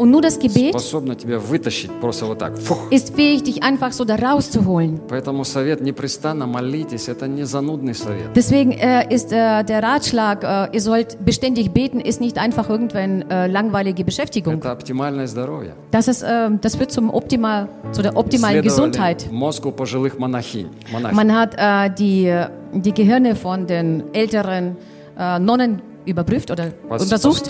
[0.00, 2.56] Und nur das Gebet способна тебя вытащить просто вот так.
[2.58, 2.90] Фух.
[2.90, 5.00] ist fähig, dich einfach so da rauszuholen.
[5.08, 8.32] Поэтому совет непрестанно молитесь, это не занудный совет.
[8.34, 13.22] Deswegen äh, ist äh, der Ratschlag, äh, ihr sollt beständig beten, ist nicht einfach irgendwann
[13.30, 14.54] äh, langweilige Beschäftigung.
[14.58, 15.74] Это оптимальное здоровье.
[15.90, 19.32] Das, ist, äh, das führt zum optimal, zu der optimalen Исследовали Gesundheit.
[19.32, 20.68] мозг у пожилых монахинь.
[20.92, 21.16] монахинь.
[21.16, 22.32] Man hat äh, die,
[22.74, 24.76] die Gehirne von den älteren
[25.18, 26.71] äh, Nonnen überprüft oder
[27.03, 27.47] untersucht.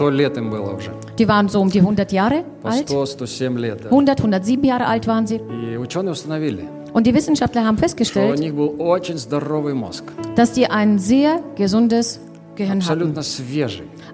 [1.18, 2.90] Die waren so um die 100 Jahre alt.
[3.86, 5.40] 100, 107 Jahre alt waren sie.
[6.94, 8.38] Und die Wissenschaftler haben festgestellt,
[10.36, 12.20] dass die ein sehr gesundes
[12.56, 13.14] Gehirn hatten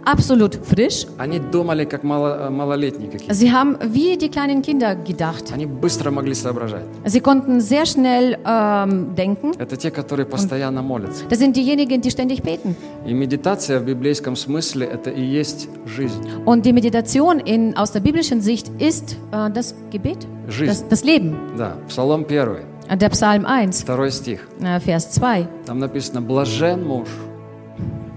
[0.06, 0.62] Абсолютно свежий.
[0.62, 1.06] Absolut frisch.
[1.18, 3.34] Они думали, как мало- малолетние какие-то.
[3.34, 5.52] Sie haben wie die kleinen Kinder gedacht.
[5.52, 6.84] Они быстро могли соображать.
[7.04, 9.52] Sie konnten sehr schnell ähm, denken.
[9.58, 11.24] Это те, которые постоянно молятся.
[11.28, 12.74] Das sind diejenigen, die ständig beten.
[13.06, 16.20] И медитация в библейском смысле – это и есть жизнь.
[16.44, 20.18] Und die Meditation in, aus der biblischen Sicht ist äh, das Gebet,
[20.48, 20.66] Жизнь.
[20.70, 21.36] das, das Leben.
[21.56, 24.40] Да, Псалом 1, Äh, Der Psalm 1, второй стих.
[24.60, 25.46] äh, Vers 2.
[25.66, 27.08] Там написано «Блажен муж,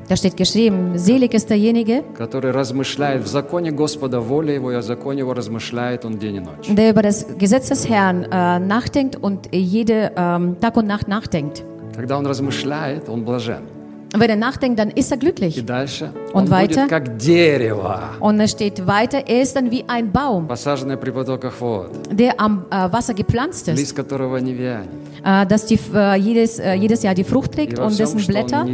[0.10, 4.82] Da steht geschrieben, selig ist derjenige, который размышляет в законе Господа, воля его, и о
[4.84, 6.68] законе его размышляет он день и ночь».
[6.70, 11.64] der über das Gesetz des Herrn äh, nachdenkt und jede ähm, Tag und Nacht nachdenkt.
[11.96, 13.64] Когда он размышляет, он блажен.
[14.14, 15.66] Und wenn er nachdenkt, dann ist er И glücklich.
[15.66, 16.84] дальше Он он weiter?
[16.84, 21.10] будет как дерево, Und es steht weiter, er ist dann wie ein Baum, посаженное при
[21.12, 24.90] потоках вод, der am äh, Wasser gepflanzt ist, лист которого не вянет.
[25.25, 28.65] äh, dass die, äh, jedes, äh, jedes Jahr die Frucht trägt und dessen Blätter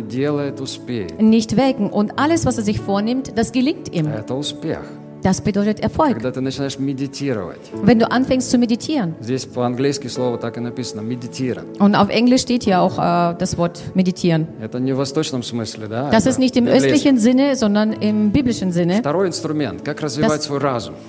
[1.19, 1.91] nicht welken.
[1.91, 4.09] Und alles, was er sich vornimmt, das gelingt ihm.
[5.23, 6.23] Das bedeutet Erfolg.
[6.23, 9.15] Wenn du anfängst zu meditieren.
[11.81, 14.47] Und auf Englisch steht hier auch äh, das Wort meditieren.
[16.11, 19.03] Das ist nicht im östlichen Sinne, sondern im biblischen Sinne.
[19.03, 20.51] Das,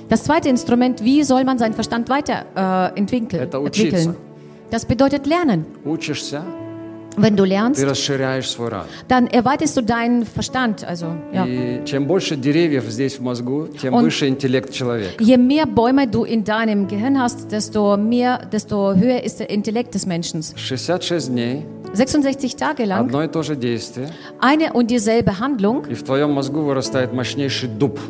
[0.09, 3.51] das zweite Instrument, wie soll man seinen Verstand weiterentwickeln?
[3.51, 4.26] Äh.
[4.70, 5.66] Das bedeutet lernen.
[5.84, 6.42] Учишься,
[7.18, 8.88] Wenn du ты lernst, расширяешь свой разум.
[9.08, 10.82] dann erweiterst du deinen Verstand.
[10.82, 11.44] Also, ja.
[11.46, 15.22] И чем больше деревьев здесь в мозгу, тем Он- выше интеллект человека.
[15.22, 19.94] Je mehr Bäume du in deinem Gehirn hast, desto mehr, desto höher ist der Intellekt
[19.94, 20.40] des Menschen.
[20.42, 24.08] 66 дней, 66 Tage lang одно и то же действие,
[24.40, 28.00] eine und dieselbe Handlung и в твоем мозгу вырастает мощнейший дуб.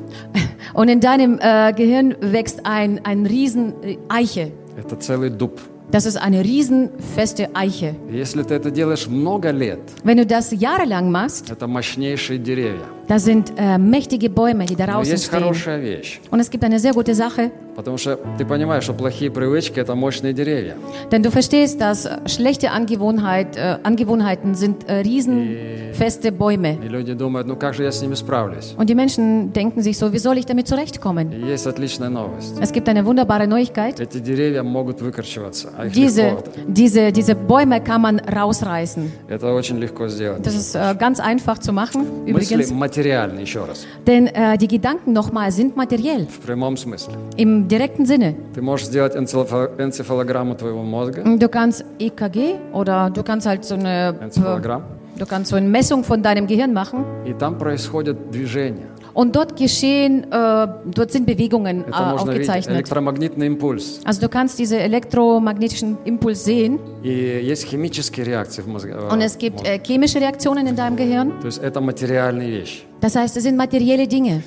[0.74, 4.52] und in deinem äh, Gehirn wächst ein, ein riesen äh, Eiche.
[4.78, 5.58] Это целый дуб.
[5.90, 7.94] Das ist eine riesenfeste Eiche.
[8.10, 12.86] И Если ты это делаешь много лет, Wenn du das jahrelang machst, это mощнейшие деревья.
[13.08, 15.40] da sind äh, mächtige Bäume, die Но daraus есть entstehen.
[15.40, 19.30] хорошая вещь, Und es gibt eine sehr gute Sache, потому что ты понимаешь, что плохие
[19.30, 20.76] привычки – это мощные деревья.
[21.10, 26.78] denn du verstehst, dass äh, schlechte Angewohnheit, äh, Angewohnheiten sind äh, riesenfeste Bäume.
[26.84, 28.74] И люди думают, ну как же я с ними справлюсь?
[28.76, 31.32] Und die Menschen denken sich so, wie soll ich damit zurechtkommen?
[31.32, 32.54] И есть отличная новость.
[32.60, 34.00] Es gibt eine wunderbare Neuigkeit.
[34.00, 36.42] Эти деревья могут выкорчеваться, а их Diese, легко.
[36.68, 39.10] diese, diese Bäume kann man rausreißen.
[39.28, 40.42] Это очень легко сделать.
[40.44, 42.64] Das ist äh, ganz einfach zu machen, Мысли
[42.96, 42.96] übrigens.
[42.96, 47.14] материальны, еще раз, Denn äh, die Gedanken nochmal sind materiell, в прямом смысле.
[47.36, 48.34] im direkten Sinne.
[48.54, 53.74] Ты можешь сделать энцефа- энцефалограмму твоего мозга, Du kannst EKG oder du kannst halt so
[53.74, 54.82] eine, энцефалограмм,
[55.18, 57.04] du kannst so eine Messung von deinem Gehirn machen.
[57.26, 58.86] и там происходят движения.
[59.16, 62.76] Und dort geschehen, äh, dort sind Bewegungen äh, Это можно видеть, aufgezeichnet.
[62.76, 64.00] электромагнитный импульс.
[64.04, 68.92] Also du kannst diese elektromagnetischen Impuls sehen И есть химические реакции в мозге.
[68.94, 71.32] э, und es gibt äh, chemische Reaktionen in deinem Gehirn.
[71.40, 72.82] То есть это материальные вещи.
[73.00, 74.42] Das heißt, es sind materielle Dinge.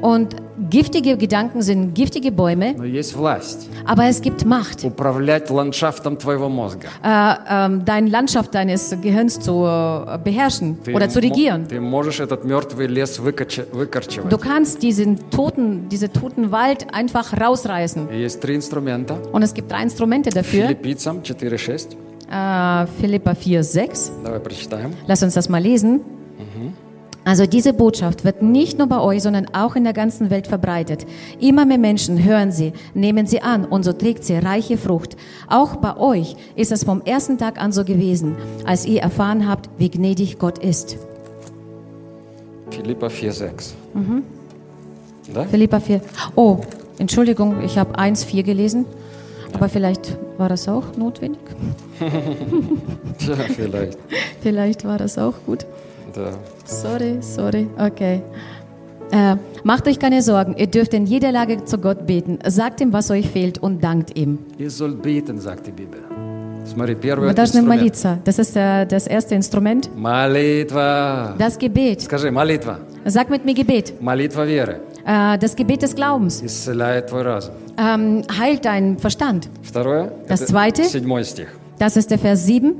[0.00, 0.34] Und
[0.70, 2.74] giftige Gedanken sind giftige Bäume.
[3.84, 4.82] Aber es gibt Macht.
[4.82, 4.90] Äh, äh,
[7.84, 11.66] deine Landschaft deines Gehirns zu äh, beherrschen ты oder zu regieren.
[14.28, 18.08] Du kannst diesen toten, diesen toten Wald einfach rausreißen.
[19.32, 20.66] Und es gibt drei Instrumente dafür.
[20.66, 21.22] Philippizam
[22.30, 24.10] äh, Philippa 4,6.
[25.06, 26.00] Lass uns das mal lesen.
[26.38, 26.85] Mhm.
[27.26, 31.04] Also diese Botschaft wird nicht nur bei euch, sondern auch in der ganzen Welt verbreitet.
[31.40, 35.16] Immer mehr Menschen hören sie, nehmen sie an und so trägt sie reiche Frucht.
[35.48, 39.68] Auch bei euch ist es vom ersten Tag an so gewesen, als ihr erfahren habt,
[39.76, 40.98] wie gnädig Gott ist.
[42.70, 43.72] Philippa 4,6.
[43.94, 44.22] Mhm.
[45.34, 45.46] Ne?
[45.50, 46.00] Philippa 4.
[46.36, 46.58] Oh,
[46.98, 48.86] Entschuldigung, ich habe 1,4 gelesen.
[49.52, 51.40] Aber vielleicht war das auch notwendig.
[52.00, 53.98] ja, vielleicht.
[54.42, 55.66] vielleicht war das auch gut
[56.15, 56.31] Да.
[56.65, 58.21] Sorry, sorry, okay.
[59.11, 62.39] Äh, macht euch keine Sorgen, ihr dürft in jeder Lage zu Gott beten.
[62.45, 64.39] Sagt ihm, was euch fehlt und dankt ihm.
[64.57, 65.99] И соль битен, sagt die Bibel.
[66.65, 67.81] Смотри, первый Wir должны инструмент.
[67.81, 68.19] молиться.
[68.23, 69.89] Das ist äh, das erste Instrument.
[69.97, 71.35] Молитва.
[71.37, 72.01] Das Gebet.
[72.01, 72.79] Скажи, молитва.
[73.05, 73.93] Sag mit mir Gebet.
[74.01, 77.53] Молитва веры Äh, das Gebet des Glaubens исцеляет твой разум.
[77.77, 79.49] ähm, heilt deinen Verstand.
[79.63, 80.11] Второе.
[80.27, 80.83] Das это zweite.
[80.83, 81.47] Седьмой стих.
[81.79, 82.75] Das ist der Vers 7.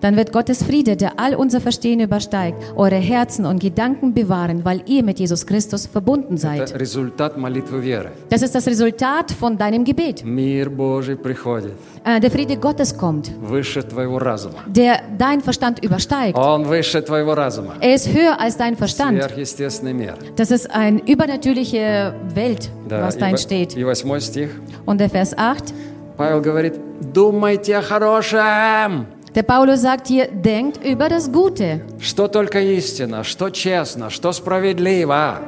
[0.00, 4.82] Dann wird Gottes Friede, der all unser Verstehen übersteigt, eure Herzen und Gedanken bewahren, weil
[4.86, 6.60] ihr mit Jesus Christus verbunden seid.
[6.70, 8.10] Это результат молитвы веры.
[8.28, 10.22] Das ist das Resultat von deinem Gebet.
[10.24, 11.72] Мир Божий приходит
[12.04, 14.58] Äh, der Friede Gottes kommt, выше твоего разума.
[14.66, 16.36] der dein Verstand übersteigt.
[16.38, 17.74] Он выше твоего разума.
[17.80, 19.18] Er ist höher als dein Verstand.
[19.22, 20.14] Сверхъестественный мир.
[20.36, 23.76] Das ist eine übernatürliche Welt, Да, was и, da во- entsteht.
[23.76, 24.50] и восьмой стих.
[24.84, 25.72] Und der Vers 8,
[26.16, 26.74] Павел говорит,
[27.12, 33.50] думайте о хорошем, der Paulus sagt hier, denkt über das Gute, что только истина, что
[33.50, 35.40] честно, что справедливо.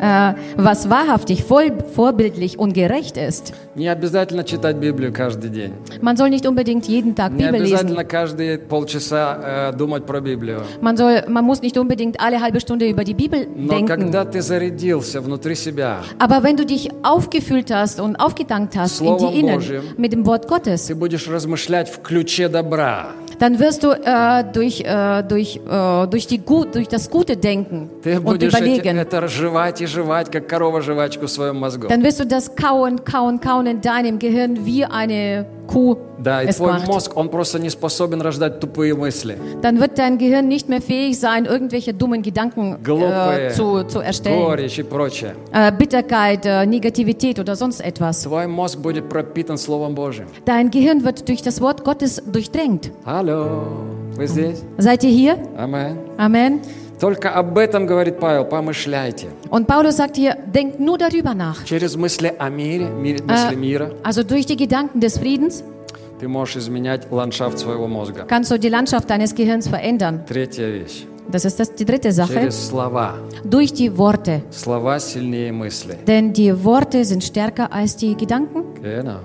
[0.00, 3.52] äh, was wahrhaftig, voll, vorbildlich und gerecht ist.
[3.76, 5.72] Не обязательно читать Библию каждый день.
[6.00, 7.74] Man soll nicht unbedingt jeden Tag Не Bibel lesen.
[7.76, 10.62] обязательно каждые полчаса э, думать про Библию.
[10.80, 13.86] Man, soll, man muss nicht unbedingt alle halbe Stunde über die Bibel Но denken.
[13.86, 19.06] когда ты зарядился внутри себя, Aber wenn du dich aufgefüllt hast und aufgedankt hast in
[19.06, 19.82] Словом die Innen Божьим.
[19.96, 23.10] mit dem Wort Gottes, ты будешь размышлять в ключе добра.
[23.38, 27.90] dann wirst du äh, durch, äh, durch, äh, durch, die Gut, durch das Gute denken
[28.02, 28.98] Ты und будешь эти- überlegen.
[28.98, 31.88] это жевать и жевать, как корова жвачку в своем мозгу.
[31.88, 36.46] Dann wirst du das kauen, kauen, kauen in deinem Gehirn wie eine Kuh Да, и
[36.48, 36.86] es твой macht.
[36.86, 39.38] мозг, он просто не способен рождать тупые мысли.
[39.62, 44.00] Dann wird dein Gehirn nicht mehr fähig sein, irgendwelche dummen Gedanken Глупые, äh, zu, zu
[44.00, 44.38] erstellen.
[44.44, 45.34] горечь и прочее.
[45.52, 48.22] Äh, Bitterkeit, äh, Negativität oder sonst etwas.
[48.22, 50.26] Твой мозг будет пропитан Словом Божьим.
[50.44, 52.90] Dein Gehirn wird durch das Wort Gottes durchdrängt.
[53.04, 53.62] Алло,
[54.16, 54.62] вы здесь?
[54.78, 55.38] Seid ihr hier?
[55.56, 55.96] Амен.
[56.18, 56.60] Amen.
[57.00, 59.26] Только об этом, говорит Павел, помышляйте.
[59.50, 61.64] Und Paulus sagt hier, denkt nur darüber nach.
[61.64, 65.62] Через мысли о мире, мире- мысли мира, Also durch die Gedanken des Friedens
[66.20, 68.24] ты можешь изменять ландшафт своего мозга.
[68.26, 70.20] kannst du die Landschaft deines Gehirns verändern.
[70.26, 71.04] Третья вещь.
[71.30, 72.34] Das ist das, die dritte Sache.
[72.34, 73.14] Через слова.
[73.44, 74.42] Durch die Worte.
[74.50, 75.96] Слова сильнее мысли.
[76.06, 78.62] Denn die Worte sind stärker als die Gedanken.
[78.82, 79.20] Genau.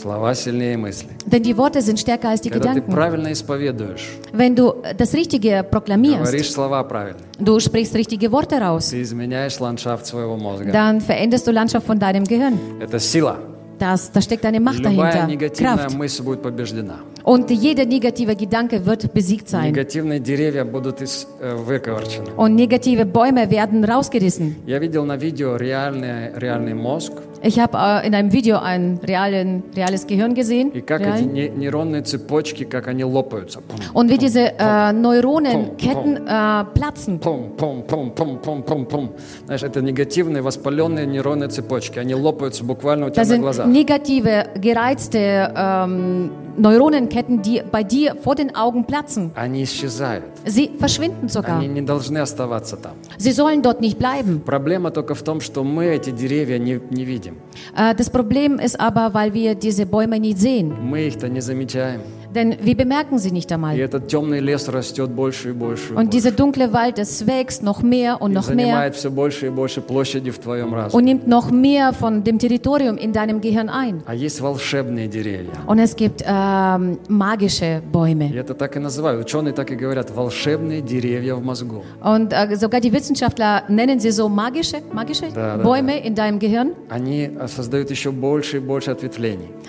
[0.00, 1.08] Слова сильнее мысли.
[1.26, 2.92] Denn die Worte sind stärker als die Когда ты Gedanken.
[2.92, 8.90] правильно исповедуешь, Wenn du das Richtige proklamierst, говоришь слова правильно, du sprichst richtige Worte raus,
[8.90, 10.72] ты изменяешь ландшафт своего мозга.
[10.72, 12.58] dann veränderst du Landschaft von deinem Gehirn.
[12.80, 13.38] Это сила.
[13.83, 15.97] Das, da steckt eine Macht Любая dahinter, негативная Kraft.
[15.97, 16.95] мысль будет побеждена.
[17.23, 19.71] Und jeder negative Gedanke wird besiegt sein.
[19.71, 22.31] Негативные деревья будут из- э, выковырчены.
[22.35, 24.55] Und negative Bäume werden rausgerissen.
[24.65, 29.63] Я видел на видео реальный, реальный мозг, Ich habe äh, in einem Video ein realen,
[29.73, 30.71] reales Gehirn gesehen.
[30.73, 31.31] и как эти Real.
[31.31, 33.61] не- нейронные цепочки, как они лопаются.
[33.61, 37.19] Пум, Und wie diese äh, Neuronenketten äh, platzen.
[37.19, 39.11] пум, пум, пум, пум, пум, пум, пум.
[39.45, 41.99] Знаешь, это негативные воспаленные нейронные цепочки.
[41.99, 43.67] Они лопаются буквально у тебя Das на sind глазах.
[43.73, 49.31] negative, gereizte ähm, Neuronenketten, die bei dir vor den Augen platzen.
[49.35, 50.25] Они исчезают.
[50.45, 51.57] Sie verschwinden sogar.
[51.57, 52.93] Они не должны оставаться там.
[53.17, 54.41] Sie sollen dort nicht bleiben.
[54.45, 57.37] Проблема только в том, что мы эти деревья не, не видим.
[57.75, 60.73] Äh, das Problem ist aber, weil wir diese Bäume nicht sehen.
[60.81, 62.01] Мы их-то не замечаем.
[62.34, 63.78] Denn wir bemerken sie nicht einmal.
[65.94, 68.90] Und dieser dunkle Wald, es wächst noch mehr und noch mehr.
[70.92, 74.02] Und nimmt noch mehr von dem Territorium in deinem Gehirn ein.
[75.66, 78.32] Und es gibt ähm, magische Bäume.
[82.02, 85.26] Und äh, sogar die Wissenschaftler nennen sie so magische, magische
[85.62, 86.72] Bäume in deinem Gehirn.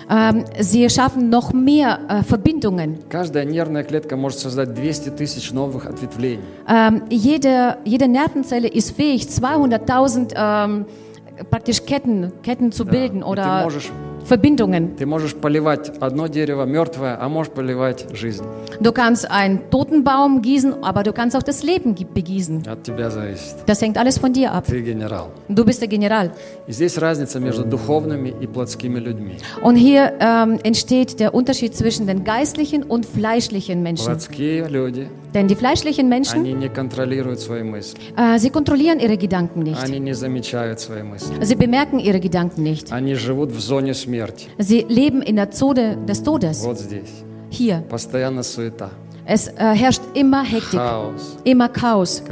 [0.08, 2.55] Ähm, sie schaffen noch mehr äh, Verbindungen
[3.09, 6.43] Каждая нервная клетка может создать 200 тысяч новых ответвлений.
[6.67, 10.85] Ähm, jede, jede Nervenzelle ist fähig, 200.000 ähm,
[11.49, 13.91] praktisch Ketten, Ketten zu bilden И ты oder можешь,
[14.25, 14.95] Verbindungen.
[14.97, 18.45] ты можешь поливать одно дерево мертвое, а можешь поливать жизнь.
[18.79, 22.63] Du kannst einen toten Baum gießen, aber du kannst auch das Leben ge- begießen.
[22.67, 23.55] От тебя зависит.
[23.65, 24.65] Das hängt alles von dir ab.
[24.67, 25.31] Ты генерал.
[25.49, 26.31] Du bist der General.
[26.67, 29.37] И здесь разница между духовными и плотскими людьми.
[29.63, 34.05] Und hier ähm, entsteht der Unterschied zwischen den geistlichen und fleischlichen Menschen.
[34.05, 39.78] Плотские люди, Denn die fleischlichen Menschen, äh, sie kontrollieren ihre Gedanken nicht.
[41.42, 42.90] Sie bemerken ihre Gedanken nicht.
[44.58, 46.66] Sie leben in der Zone des Todes.
[47.50, 47.84] Hier.
[49.26, 51.36] Es äh, herrscht immer Hektik, Chaos.
[51.44, 52.22] immer Chaos.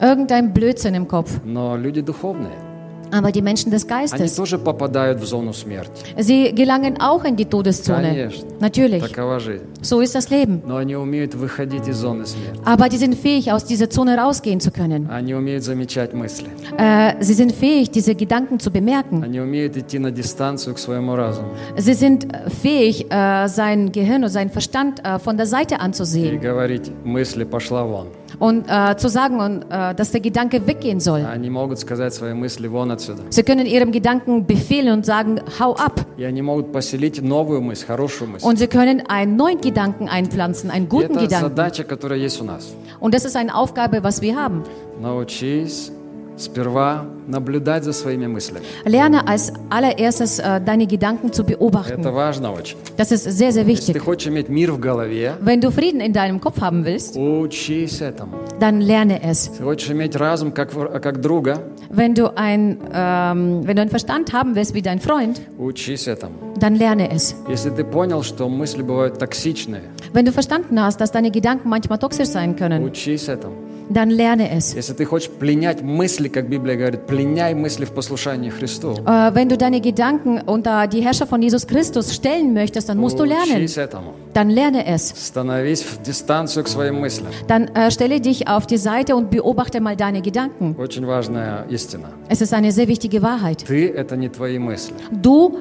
[0.00, 1.40] Irgendein Blödsinn im Kopf.
[3.13, 6.03] Но люди духовные, Aber die Menschen des они Geistes, тоже попадают в зону смерти.
[6.17, 8.09] sie gelangen auch in die Todeszone.
[8.09, 8.45] Конечно.
[8.59, 9.63] Natürlich, Такова жизнь.
[9.81, 10.61] so ist das Leben.
[10.65, 12.59] Но они умеют выходить из зоны смерти.
[12.65, 15.09] Aber die sind fähig, aus dieser Zone rausgehen zu können.
[15.09, 16.47] Они умеют замечать мысли.
[16.77, 19.23] Äh, sie sind fähig, diese Gedanken zu bemerken.
[19.23, 24.23] Они умеют идти на дистанцию к своему разуму Sie sind äh, fähig, äh, sein Gehirn
[24.23, 28.07] und seinen Verstand äh, von der Seite и anzusehen говорить, мысли пошла вон.
[28.39, 31.23] und äh, zu sagen, und, äh, dass der Gedanke weggehen soll.
[31.25, 33.21] Они могут сказать свои мысли вон отсюда.
[33.29, 36.01] Sie können ihrem Gedanken befehlen und sagen, hau ab.
[36.17, 38.45] И они могут поселить новую мысль, хорошую мысль.
[38.45, 41.49] Und sie können einen neuen Gedanken einpflanzen, einen И guten это Gedanken.
[41.49, 42.73] задача, которая есть у нас.
[42.99, 44.63] Und das ist eine Aufgabe, was wir haben.
[44.99, 45.91] Научись
[46.38, 48.64] сперва наблюдать за своими мыслями.
[48.84, 52.02] Lerne als allererstes äh, deine Gedanken zu Это beobachten.
[52.14, 52.76] важно очень.
[52.96, 54.02] Das ist sehr, sehr Если ты wichtig.
[54.04, 58.32] хочешь иметь мир в голове, Wenn du Frieden in deinem Kopf haben willst, учись этому.
[58.60, 59.50] dann lerne es.
[59.50, 60.70] Если хочешь иметь разум как,
[61.02, 61.58] как друга,
[61.90, 66.34] Wenn du, ein, ähm, wenn du einen Verstand haben willst wie dein Freund, учись этому.
[66.58, 67.34] dann lerne es.
[67.48, 71.98] Если ты понял, что мысли бывают токсичные, Wenn du verstanden hast, dass deine Gedanken manchmal
[71.98, 73.54] toxisch sein können, учись этому.
[73.89, 74.73] dann lerne es.
[74.75, 79.49] Если ты хочешь пленять мысли, как Библия говорит, пленяй мысли в послушании Христу, Äh, wenn
[79.49, 83.57] du deine Gedanken unter die Herrscher von Jesus Christus stellen möchtest, dann musst du lernen.
[83.57, 84.13] учись этому.
[84.33, 85.13] Dann lerne es.
[85.15, 87.31] Становись в дистанцию к своим мыслям.
[87.47, 90.75] Dann äh, stelle dich auf die Seite und beobachte mal deine Gedanken.
[90.79, 92.09] Очень важная истина.
[92.29, 93.65] Es ist eine sehr wichtige Wahrheit.
[93.67, 94.95] Ты – это не твои мысли.
[95.11, 95.57] Du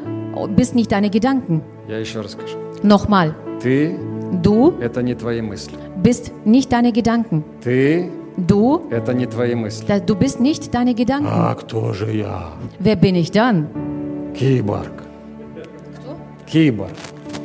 [0.56, 1.60] bist nicht deine Gedanken.
[1.88, 2.56] Я еще расскажу.
[2.84, 3.96] Nochmal, Ты
[4.31, 5.73] Du– это не твои мысли.
[6.01, 7.43] bist nicht deine Gedanken.
[7.63, 9.85] Ты Du,– это не твои мысли.
[9.87, 11.27] da- du bist nicht deine Gedanken.
[11.31, 12.49] А кто же я?
[12.79, 13.67] Wer bin ich dann?
[14.37, 15.03] Киборг.
[16.45, 16.91] Киборг.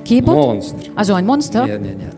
[0.04, 0.36] Keyboard?
[0.36, 0.76] Монстр.
[0.96, 1.64] Also ein Monster?
[1.66, 2.14] Нет, нет, нет.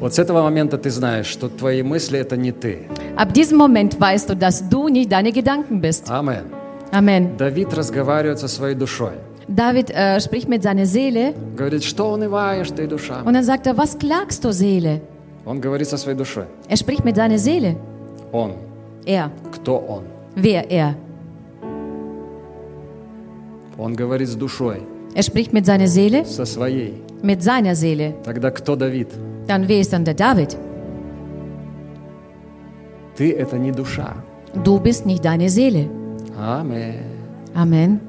[0.00, 2.86] Вот с этого момента ты знаешь, что твои мысли– это не ты.
[3.16, 6.08] Ab diesem Moment weißt du, dass du nicht deine Gedanken bist.
[6.10, 6.44] Амен.
[6.92, 7.36] Amen.
[7.36, 9.12] Давид разговаривает со своей душой.
[9.47, 13.21] David äh, spricht mit seiner Seele Говорит, что унываешь ты, душа?
[13.25, 15.01] und dann sagt er, was klagst du, Seele?
[15.45, 16.45] Он говорит со своей душой.
[16.69, 17.75] Er spricht mit seiner Seele.
[18.31, 18.53] Он.
[19.05, 19.31] Er.
[19.51, 20.03] Кто он?
[20.35, 20.95] Wer er?
[23.77, 24.81] Он говорит с душой,
[25.15, 26.93] Er spricht mit seiner Seele, со своей.
[27.23, 28.13] mit seiner Seele.
[28.23, 29.07] Тогда кто Давид?
[29.47, 30.55] Dann wer ist dann der David?
[33.17, 34.13] Ты — это не душа.
[34.63, 35.89] Du bist nicht deine Seele.
[36.37, 36.95] Аминь.
[37.53, 37.99] Amen.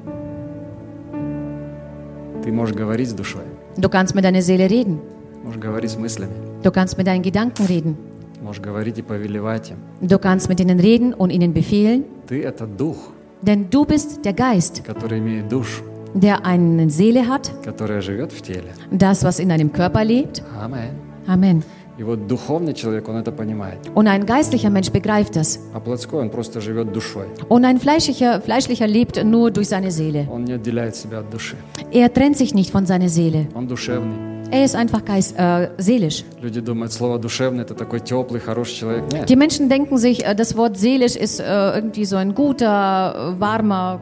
[2.47, 3.43] Ты можешь говорить с душой,
[3.77, 4.99] Du kannst mit deiner Seele reden.
[5.43, 6.33] можешь говорить с мыслями,
[6.63, 7.95] Du kannst mit deinen Gedanken reden.
[8.41, 9.77] можешь говорить и повелевать им.
[10.01, 12.03] Du kannst mit ihnen reden und ihnen befehlen.
[12.27, 12.97] Ты — это дух,
[13.41, 15.83] Denn du bist der Geist, который имеет душу,
[16.13, 18.73] der eine Seele hat, которая живет в теле.
[18.91, 20.41] das, was in deinem Körper lebt.
[20.61, 20.91] Аминь.
[21.27, 21.63] Amen.
[21.97, 23.77] И вот духовный человек, он это понимает.
[23.93, 25.59] Und ein geistlicher Mensch begreift das.
[25.73, 27.27] А плотской, он просто живет душой.
[27.49, 30.27] Und ein fleischlicher, fleischlicher lebt nur durch seine Seele.
[30.31, 31.55] Он не отделяет себя от души.
[31.91, 33.47] Er trennt sich nicht von seiner Seele.
[33.53, 34.15] Он душевный.
[34.49, 36.23] Er ist einfach geist, äh, seelisch.
[36.41, 39.03] Люди думают, слово душевный это такой теплый, хороший человек.
[39.11, 39.29] Нет.
[39.29, 43.39] Die Menschen denken sich, äh, das Wort seelisch ist äh, irgendwie so ein guter, äh,
[43.39, 43.99] warmer,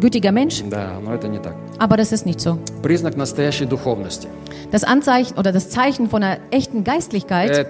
[0.00, 0.62] gütiger Mensch.
[0.68, 1.54] Да, но это не так.
[1.78, 2.58] Aber das ist nicht so.
[4.75, 7.65] Das Anzeichen oder das Zeichen von einer echten Geistlichkeit,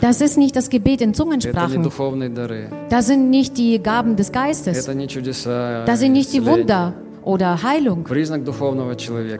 [0.00, 1.82] das ist nicht das Gebet in Zungensprachen.
[2.88, 4.86] Das sind nicht die Gaben des Geistes.
[4.86, 6.92] Das sind nicht die Wunder
[7.24, 8.06] oder Heilung.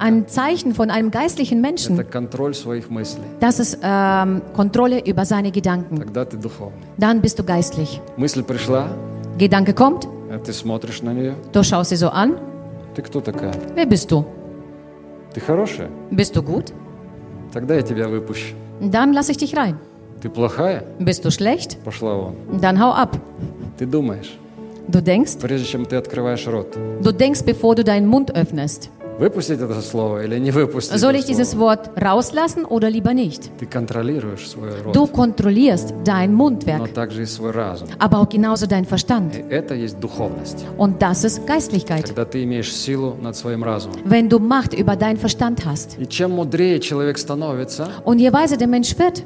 [0.00, 2.04] Ein Zeichen von einem geistlichen Menschen.
[3.38, 6.04] Das ist ähm, Kontrolle über seine Gedanken.
[6.98, 8.00] Dann bist du geistlich.
[9.38, 10.08] Gedanke kommt.
[11.52, 12.32] Du schaust sie so an.
[13.76, 14.24] Wer bist du?
[15.36, 15.90] Ты хорошая?
[16.10, 16.72] Bist du gut?
[17.52, 18.54] Тогда я тебя выпущу.
[18.80, 19.76] Dann lasse ich dich rein.
[20.22, 20.84] Ты плохая?
[20.98, 21.76] Bist du schlecht?
[21.84, 22.34] Пошла вон.
[22.58, 23.18] Dann hau ab.
[23.76, 24.38] Ты думаешь,
[24.88, 28.88] Du denkst, прежде чем ты открываешь рот, du denkst, bevor du deinen Mund öffnest.
[29.19, 31.73] выпустить это слово или не выпустить Soll это ich dieses слово?
[31.75, 33.49] Wort rauslassen oder lieber nicht?
[33.59, 37.87] Ты контролируешь свой рот, Du kontrollierst dein но Mundwerk, также и свой разум.
[37.99, 39.35] aber auch genauso dein Verstand.
[39.37, 40.65] И это есть духовность.
[40.77, 42.05] Und das ist Geistlichkeit.
[42.07, 43.99] Когда ты имеешь силу над своим разумом.
[44.05, 45.97] Wenn du Macht über deinen Verstand hast.
[45.99, 49.23] И чем мудрее человек становится, Und je weiser der Mensch wird,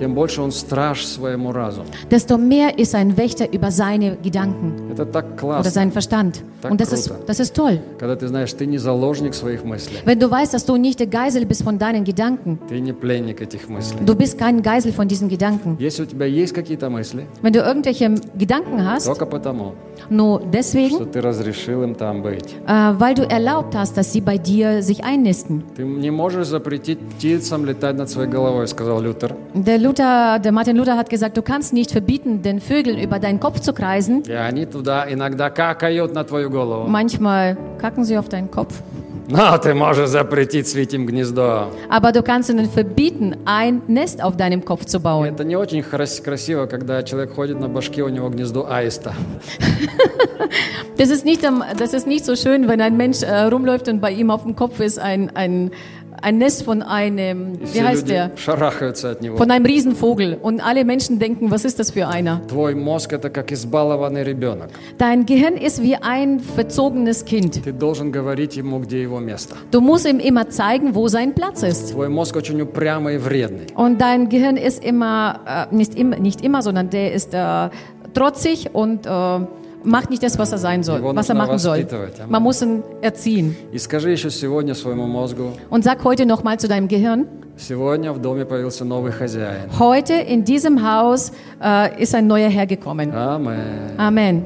[0.00, 1.86] тем больше он страж своему разуму.
[2.10, 6.42] desto mehr ist er ein Wächter über seine Gedanken Это так oder классно, seinen Verstand.
[6.62, 7.22] Так Und das ist, круто.
[7.26, 7.78] das ist toll.
[7.98, 11.06] когда ты знаешь, ты не заложник своих мыслей, Wenn du weißt, dass du nicht der
[11.06, 12.58] Geisel bist von deinen Gedanken.
[12.68, 13.98] ты не пленник этих мыслей.
[14.04, 15.76] Du bist kein Geisel von diesen Gedanken.
[15.78, 19.74] Если у тебя есть какие-то мысли, Wenn du irgendwelche Gedanken hast, только потому,
[20.10, 22.54] nur deswegen, что ты разрешил им там быть.
[22.66, 25.62] äh, weil du erlaubt hast, dass sie bei dir sich einnisten.
[25.76, 29.34] Ты не можешь запретить птицам летать над своей головой, сказал Лютер.
[29.54, 33.40] Der, Luther, der Martin Luther hat gesagt, du kannst nicht verbieten, den Vögeln über deinen
[33.40, 34.22] Kopf zu kreisen.
[34.26, 36.88] И они туда иногда какают на твою голову.
[36.88, 38.74] Manchmal kacken sie auf deinen Kopf.
[39.28, 41.66] Но ты можешь запретить свить им гнездо.
[41.90, 45.26] Aber du kannst ihnen verbieten, ein Nest auf deinem Kopf zu bauen.
[45.26, 49.14] Это не очень крас- красиво, когда человек ходит на башке, у него гнездо аиста.
[50.96, 54.00] Das ist nicht, am- das ist nicht so schön, wenn ein Mensch äh, rumläuft und
[54.00, 55.70] bei ihm auf dem Kopf ist ein, ein,
[56.21, 58.31] ein Nest von einem, wie heißt der?
[59.37, 60.37] Von einem Riesenvogel.
[60.41, 62.41] Und alle Menschen denken, was ist das für einer?
[64.97, 67.61] Dein Gehirn ist wie ein verzogenes Kind.
[69.71, 71.95] Du musst ihm immer zeigen, wo sein Platz ist.
[73.75, 77.69] Und dein Gehirn ist immer, äh, nicht, im, nicht immer, sondern der ist äh,
[78.13, 79.05] trotzig und...
[79.05, 79.39] Äh,
[79.83, 81.85] macht nicht das, was er sein soll, was er machen soll.
[82.29, 83.55] Man muss ihn erziehen.
[85.69, 87.27] Und sag heute nochmal zu deinem Gehirn,
[89.77, 93.11] Heute in diesem Haus äh, ist ein neuer Herr gekommen.
[93.11, 93.59] Amen.
[93.97, 94.45] Amen.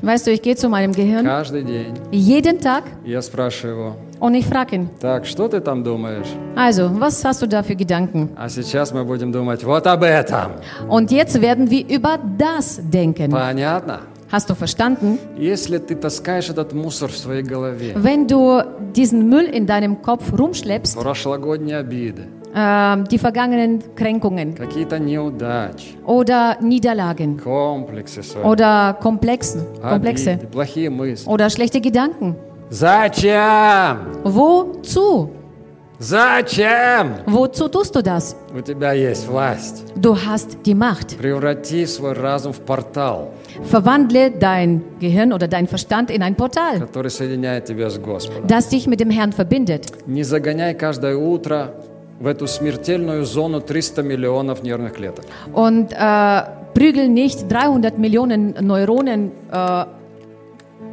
[0.00, 1.94] мозгу Weißt du, ich gehe zu meinem Gehirn каждый день.
[2.12, 6.26] jeden Tag И я спрашиваю его, und ich frage ihn, так, что ты там думаешь?
[6.54, 8.30] also, was hast du da für Gedanken?
[8.36, 10.52] А сейчас мы будем думать вот об этом.
[10.88, 13.30] Und jetzt werden wir über das denken.
[13.30, 14.00] Понятно?
[14.30, 15.18] Hast du verstanden?
[15.38, 18.60] Если ты таскаешь этот мусор в своей голове, Wenn du
[18.94, 26.56] diesen Müll in deinem Kopf rumschleppst, прошлогодние обиды, ähm, die vergangenen Kränkungen какие-то неудачи, oder
[26.60, 31.28] Niederlagen комплексы свои, oder Komplexen, Komplexe обиды, плохие мысли.
[31.28, 32.36] oder schlechte Gedanken.
[32.70, 33.98] Зачем?
[34.24, 35.30] Wozu?
[35.98, 37.14] Зачем?
[37.26, 38.36] Wozu tust du das?
[38.54, 39.84] У тебя есть власть.
[39.96, 41.16] Du hast die Macht.
[41.18, 43.32] Преврати свой разум в портал,
[43.70, 48.46] Verwandle dein Gehirn oder dein Verstand in ein Portal, который соединяет тебя с Господом.
[48.46, 49.86] das dich mit dem Herrn verbindet.
[50.06, 51.74] Не загоняй каждое утро
[52.21, 55.25] в эту смертельную зону 300 миллионов нервных клеток.
[55.53, 56.41] Und äh,
[56.73, 59.85] prügeln nicht 300 Millionen Neuronen äh,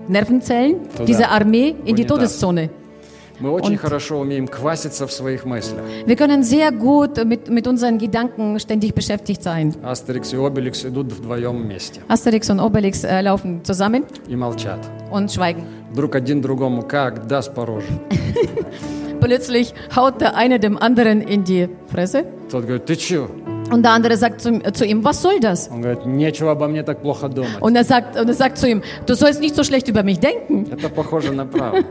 [0.08, 1.04] Nervenzellen, Туда.
[1.04, 1.96] diese Armee in Унитаз.
[1.96, 2.70] die Todeszone.
[3.40, 5.84] Мы очень Und хорошо умеем кваситься в своих мыслях.
[6.06, 9.74] Wir können sehr gut mit, mit unseren Gedanken ständig beschäftigt sein.
[9.84, 12.00] Asterix и Obelix идут вдвоем вместе.
[12.08, 14.04] Asterix und Obelix äh, laufen zusammen.
[14.28, 14.80] И молчат.
[15.12, 15.62] Und schweigen.
[15.94, 17.86] Друг один другому как даст по роже.
[19.19, 23.29] Plötzlich haut der eine dem anderen in die Fresse Тот говорит, ты чё?
[23.71, 25.69] und der andere sagt zu, zu ihm, was soll das?
[25.71, 27.61] Он говорит, нечего обо мне так плохо думать.
[27.61, 30.19] Und er sagt, und er sagt zu ihm, du sollst nicht so schlecht über mich
[30.19, 30.67] denken.
[30.71, 31.83] Это похоже на правду.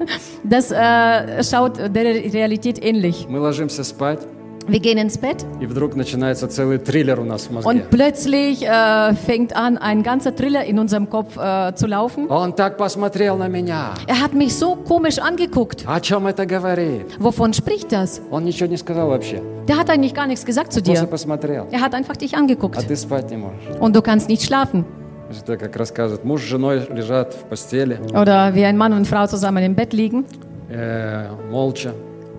[0.44, 3.26] Das äh, schaut der Realität ähnlich.
[3.28, 4.20] Мы ложимся спать,
[4.68, 7.68] Wir gehen ins Bett и вдруг начинается целый триллер у нас в мозге.
[7.68, 12.28] und plötzlich äh, fängt an, ein ganzer Thriller in unserem Kopf äh, zu laufen.
[12.28, 13.94] Он так посмотрел на меня.
[14.06, 15.84] Er hat mich so komisch angeguckt.
[15.84, 17.06] О чем это говорит?
[17.18, 18.20] Wovon spricht das?
[18.30, 19.42] Он ничего не сказал вообще.
[19.66, 21.08] Der hat eigentlich gar nichts gesagt zu Просто dir.
[21.08, 21.66] посмотрел.
[21.72, 23.58] Er hat einfach dich А angeguckt ты спать не можешь.
[23.80, 24.84] und du kannst nicht schlafen.
[25.28, 26.24] Это как рассказывают.
[26.24, 29.92] Муж с женой лежат в постели, Oder wie ein Mann und Frau zusammen im Bett
[29.92, 30.24] liegen,
[30.70, 31.94] э, молча.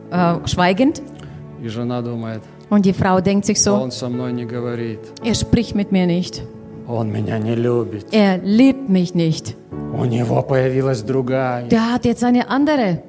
[0.10, 1.02] äh, schweigend.
[1.64, 5.00] И жена думает, Und die Frau denkt sich so, он со мной не говорит.
[5.24, 6.42] er spricht mit mir nicht.
[6.88, 8.06] Он меня не любит.
[8.12, 9.56] Er liebt mich nicht.
[9.94, 11.68] У него появилась другая.
[11.70, 13.02] Der hat jetzt eine andere.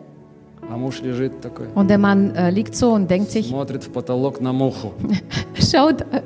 [0.71, 3.91] А муж лежит такой, Und der Mann äh, liegt so und denkt sich, смотрит в
[3.91, 4.93] потолок на муху.
[5.59, 6.23] schaut, äh,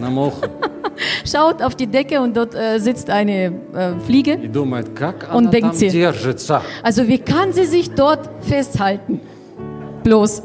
[0.00, 0.42] На муху.
[1.24, 4.34] schaut auf die Decke und dort äh, sitzt eine äh, Fliege.
[4.42, 6.62] И думает, как Он она там denkt sich- держится.
[6.82, 9.20] Also wie kann sie sich dort festhalten?
[10.03, 10.43] Bloß,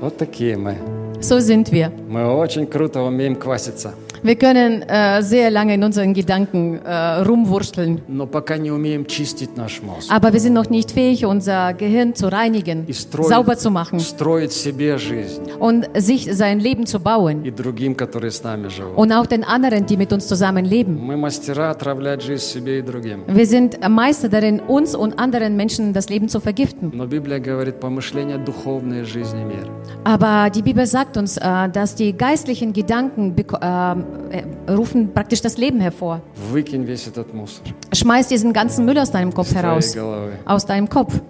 [0.00, 0.76] Вот такие мы.
[1.20, 1.90] so sind wir.
[2.08, 3.94] Мы очень круто умеем кваситься.
[4.23, 9.57] Wir können äh, sehr lange in unseren Gedanken äh, rumwurschteln, Но пока не умеем чистить
[9.57, 10.11] наш мозг.
[10.11, 13.99] aber wir sind noch nicht fähig, unser Gehirn zu reinigen, И строить, sauber zu machen
[13.99, 15.41] строить себе жизнь.
[15.59, 18.95] und sich sein Leben zu bauen И другим, которые с нами живут.
[18.95, 20.99] und auch den anderen, die mit uns zusammen leben.
[21.03, 23.23] Мы мастера отравлять жизнь себе и другим.
[23.27, 26.91] Wir sind Meister darin, uns und anderen Menschen das Leben zu vergiften.
[26.93, 29.71] Но Библия говорит, помышления духовные жизни мира.
[30.03, 34.42] Aber die Bibel sagt uns, äh, dass die geistlichen Gedanken beko- äh, äh, äh,
[34.72, 36.20] rufen praktisch das Leben hervor.
[37.92, 39.96] Schmeiß diesen ganzen Müll aus deinem Kopf heraus,
[40.44, 41.20] aus deinem Kopf.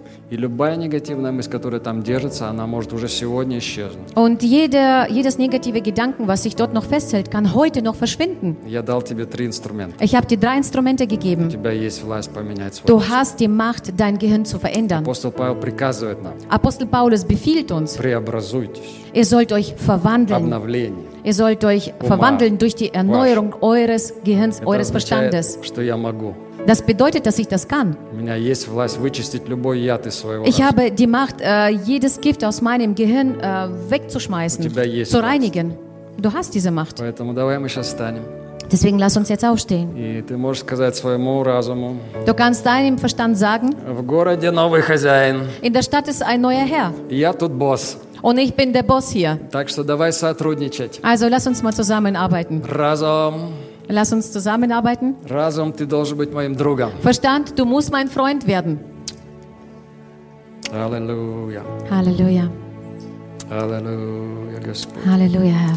[4.15, 8.57] Und jeder, jedes negative Gedanken, was sich dort noch festhält, kann heute noch verschwinden.
[10.01, 11.47] Ich habe dir drei Instrumente gegeben.
[12.85, 15.05] Du hast die Macht, dein Gehirn zu verändern.
[16.49, 17.97] Apostel Paulus befiehlt uns,
[19.13, 20.51] ihr sollt euch verwandeln.
[21.26, 21.26] обновление.
[21.26, 22.06] Ihr sollt euch Oma.
[22.08, 25.58] verwandeln durch die Erneuerung eures Gehirns, Это eures означает, Verstandes.
[25.62, 26.34] что я могу.
[26.66, 27.96] Das bedeutet, dass ich das kann.
[28.12, 30.68] У меня есть власть вычистить любой яд из своего Ich разума.
[30.68, 35.18] habe die Macht, äh, jedes Gift aus meinem Gehirn äh, У wegzuschmeißen, тебя есть zu
[35.18, 35.28] власть.
[35.32, 35.74] reinigen.
[36.18, 36.96] Du hast diese Macht.
[37.00, 38.22] Поэтому давай мы сейчас встанем.
[38.70, 39.94] Deswegen lass uns jetzt aufstehen.
[39.96, 41.96] И ты можешь сказать своему разуму,
[42.26, 46.64] Du kannst deinem Verstand sagen, в городе новый хозяин, in der Stadt ist ein neuer
[46.64, 47.98] Herr и я тут босс.
[48.22, 49.38] und ich bin der Boss hier.
[49.50, 51.00] Так что давай сотрудничать.
[51.02, 52.62] Also lass uns mal zusammenarbeiten.
[52.64, 53.52] Разум,
[53.88, 55.16] Lass uns zusammenarbeiten.
[55.28, 56.92] разум, ты должен быть моим другом.
[57.02, 58.78] Verstand, du musst mein Freund werden.
[60.72, 62.50] Аллилуйя, Halleluja.
[63.50, 65.04] аллилуйя, Господь.
[65.04, 65.76] Halleluja, Herr.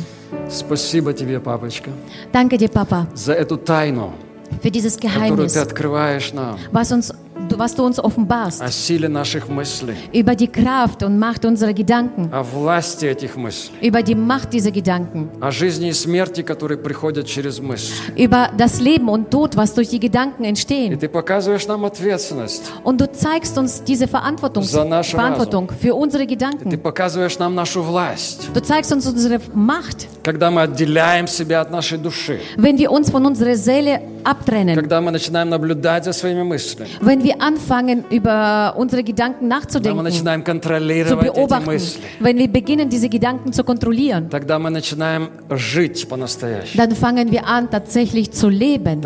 [0.49, 1.89] Спасибо тебе, папочка,
[2.31, 4.13] Danke dir, Papa, за эту тайну,
[4.61, 7.13] für dieses которую ты Geheimnis, открываешь нам was, uns,
[7.56, 12.30] was du uns offenbarst, о силе наших мыслей, über die Kraft und Macht unserer Gedanken,
[12.32, 17.26] о власти этих мыслей, über die Macht dieser Gedanken, о жизни и смерти, которые приходят
[17.26, 17.92] через мысль.
[18.16, 20.98] über das Leben und Tod, was durch die Gedanken И entstehen.
[20.98, 22.62] ты показываешь нам ответственность.
[22.84, 26.78] Und du zeigst uns diese Verantwortung, За наш Verantwortung für unsere Ты Gedanken.
[26.78, 31.98] показываешь нам нашу власть, Du zeigst uns unsere Macht, когда мы отделяем себя от нашей
[31.98, 36.88] души, wenn wir uns von unserer Seele abtrennen, когда мы начинаем наблюдать за своими мыслями,
[37.00, 41.64] wenn wir wir anfangen, über unsere Gedanken nachzudenken, zu beobachten,
[42.20, 44.28] wenn wir beginnen, diese Gedanken zu kontrollieren,
[46.76, 49.00] dann fangen wir an, tatsächlich zu leben.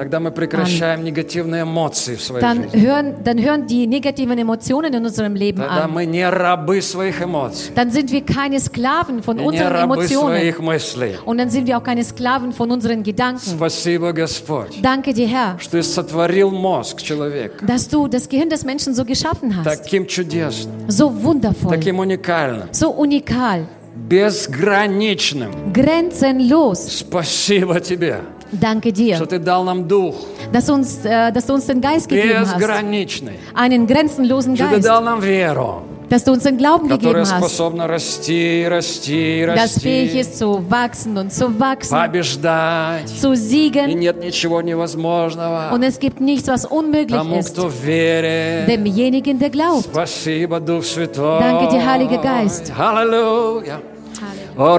[2.40, 5.90] Dann hören, dann hören die negativen Emotionen in unserem Leben an.
[7.74, 10.54] Dann sind wir keine Sklaven von unseren Emotionen.
[11.24, 13.40] Und dann sind wir auch keine Sklaven von unseren Gedanken.
[14.82, 15.56] Danke dir, Herr,
[17.66, 19.64] dass du das Gehirn des Menschen so geschaffen hast.
[19.64, 23.66] таким чудесным, So wundervoll, таким уникальным, so unikal,
[24.08, 25.50] безграничным.
[25.72, 26.98] grenzenlos.
[27.00, 28.20] Спасибо тебе,
[28.52, 30.14] Danke что dir, ты дал нам дух
[30.52, 32.54] dass, uns, äh, dass du uns den Geist gegeben hast.
[33.54, 34.84] Einen grenzenlosen что ты Geist.
[34.86, 39.79] дал нам веру, dass du uns den Glauben которое gegeben hast, способно расти, расти, das
[39.79, 43.07] fähig расти, ist zu wachsen und zu wachsen, побеждать.
[43.09, 43.99] zu И siegen.
[43.99, 45.71] нет ничего невозможного.
[45.73, 47.53] Und es gibt nichts, was unmöglich Тому, ist.
[47.53, 48.67] кто верит.
[48.67, 49.85] Demjenigen, der glaubt.
[49.85, 51.39] Спасибо, Дух Святой.
[51.41, 52.73] Danke dir, Heiliger Geist.
[52.77, 53.79] Halleluja.
[54.57, 54.77] О,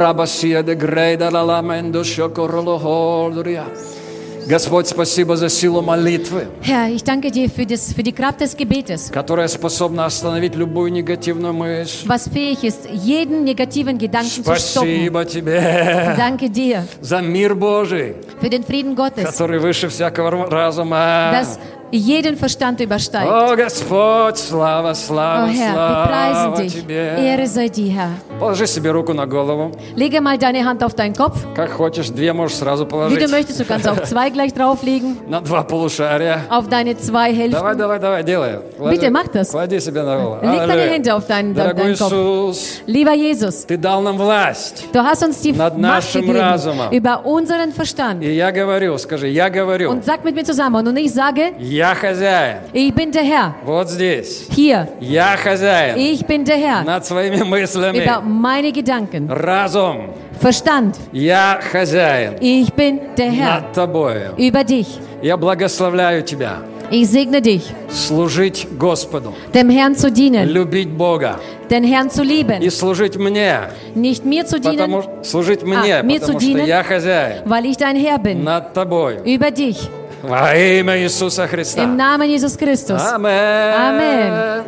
[4.47, 8.55] Господь, спасибо за силу молитвы, Herr, ich danke dir für, das, für die Kraft des
[8.55, 12.05] Gebetes, которая способна остановить любую негативную мысль.
[12.07, 15.09] was fähig ist, jeden negativen Gedanken zu stoppen.
[15.09, 21.31] Спасибо тебе Danke dir за мир Божий, für den Frieden Gottes, который выше всякого разума.
[21.31, 21.59] das
[21.94, 23.28] jeden Verstand übersteigt.
[23.28, 26.74] О, Господь, слава, Oh слава, Herr, wir слава preisen dich.
[26.74, 27.16] Тебе.
[27.18, 28.10] Ehre sei dir, Herr.
[28.38, 29.72] Положи себе руку на голову.
[29.96, 31.38] Lege mal deine Hand auf deinen Kopf.
[31.56, 33.30] Как хочешь, две можешь сразу Wie du положить.
[33.30, 35.16] möchtest, du kannst auch zwei gleich drauflegen.
[35.28, 36.42] На два полушария.
[36.48, 37.78] Auf deine zwei Давай, Hälften.
[37.78, 38.60] давай, давай, делай.
[38.78, 39.50] Bitte, mach das.
[39.50, 40.46] Клади себе на голову.
[40.46, 40.90] Leg deine Аллилуйя.
[40.92, 42.12] Hände auf deinen, Дорогой deinen Kopf.
[42.12, 44.84] Иисус, Lieber Jesus, Ты дал нам власть.
[44.92, 46.92] du hast uns die Nad Macht нашим gegeben разумом.
[46.92, 48.22] über unseren Verstand.
[48.22, 50.86] И я говорю, скажи, я говорю, Und sag mit mir zusammen.
[50.86, 52.57] Und ich sage, я хозяин.
[52.73, 53.55] ich bin der Herr.
[53.65, 54.47] Вот здесь.
[54.49, 55.97] Hier, Я хозяин.
[55.97, 56.83] ich bin der Herr.
[56.83, 57.97] Над своими мыслями.
[58.03, 59.29] Über meine Gedanken.
[59.29, 60.09] Разум.
[60.41, 60.95] Verstand.
[61.13, 62.35] Я хозяин.
[62.41, 63.61] Ich bin der Herr.
[63.61, 64.33] Над тобою.
[64.37, 64.87] Über dich.
[65.21, 66.57] Я благословляю тебя.
[66.91, 69.33] Ich segne dich, Служить Господу.
[69.55, 71.39] dem Herrn zu dienen, Любить Бога.
[71.67, 73.69] den Herrn zu lieben, И служить мне.
[73.95, 76.67] nicht mir zu dienen, Потому, служить мне, mir потому zu что dienen?
[76.67, 77.41] я хозяин.
[77.45, 79.23] weil ich dein Herr bin, Над тобою.
[79.25, 79.89] über dich,
[80.24, 81.82] Во имя Иисуса Христа.
[81.82, 83.00] im Namen Jesus Christus.
[83.14, 83.74] Амен.
[83.74, 84.64] Амен.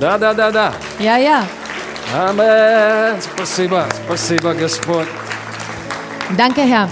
[0.00, 0.72] Да, да, да, да.
[0.98, 1.44] Ja, ja.
[2.14, 3.20] Амен.
[3.20, 5.08] Спасибо, спасибо, Господь.
[6.36, 6.88] Danke, Herr.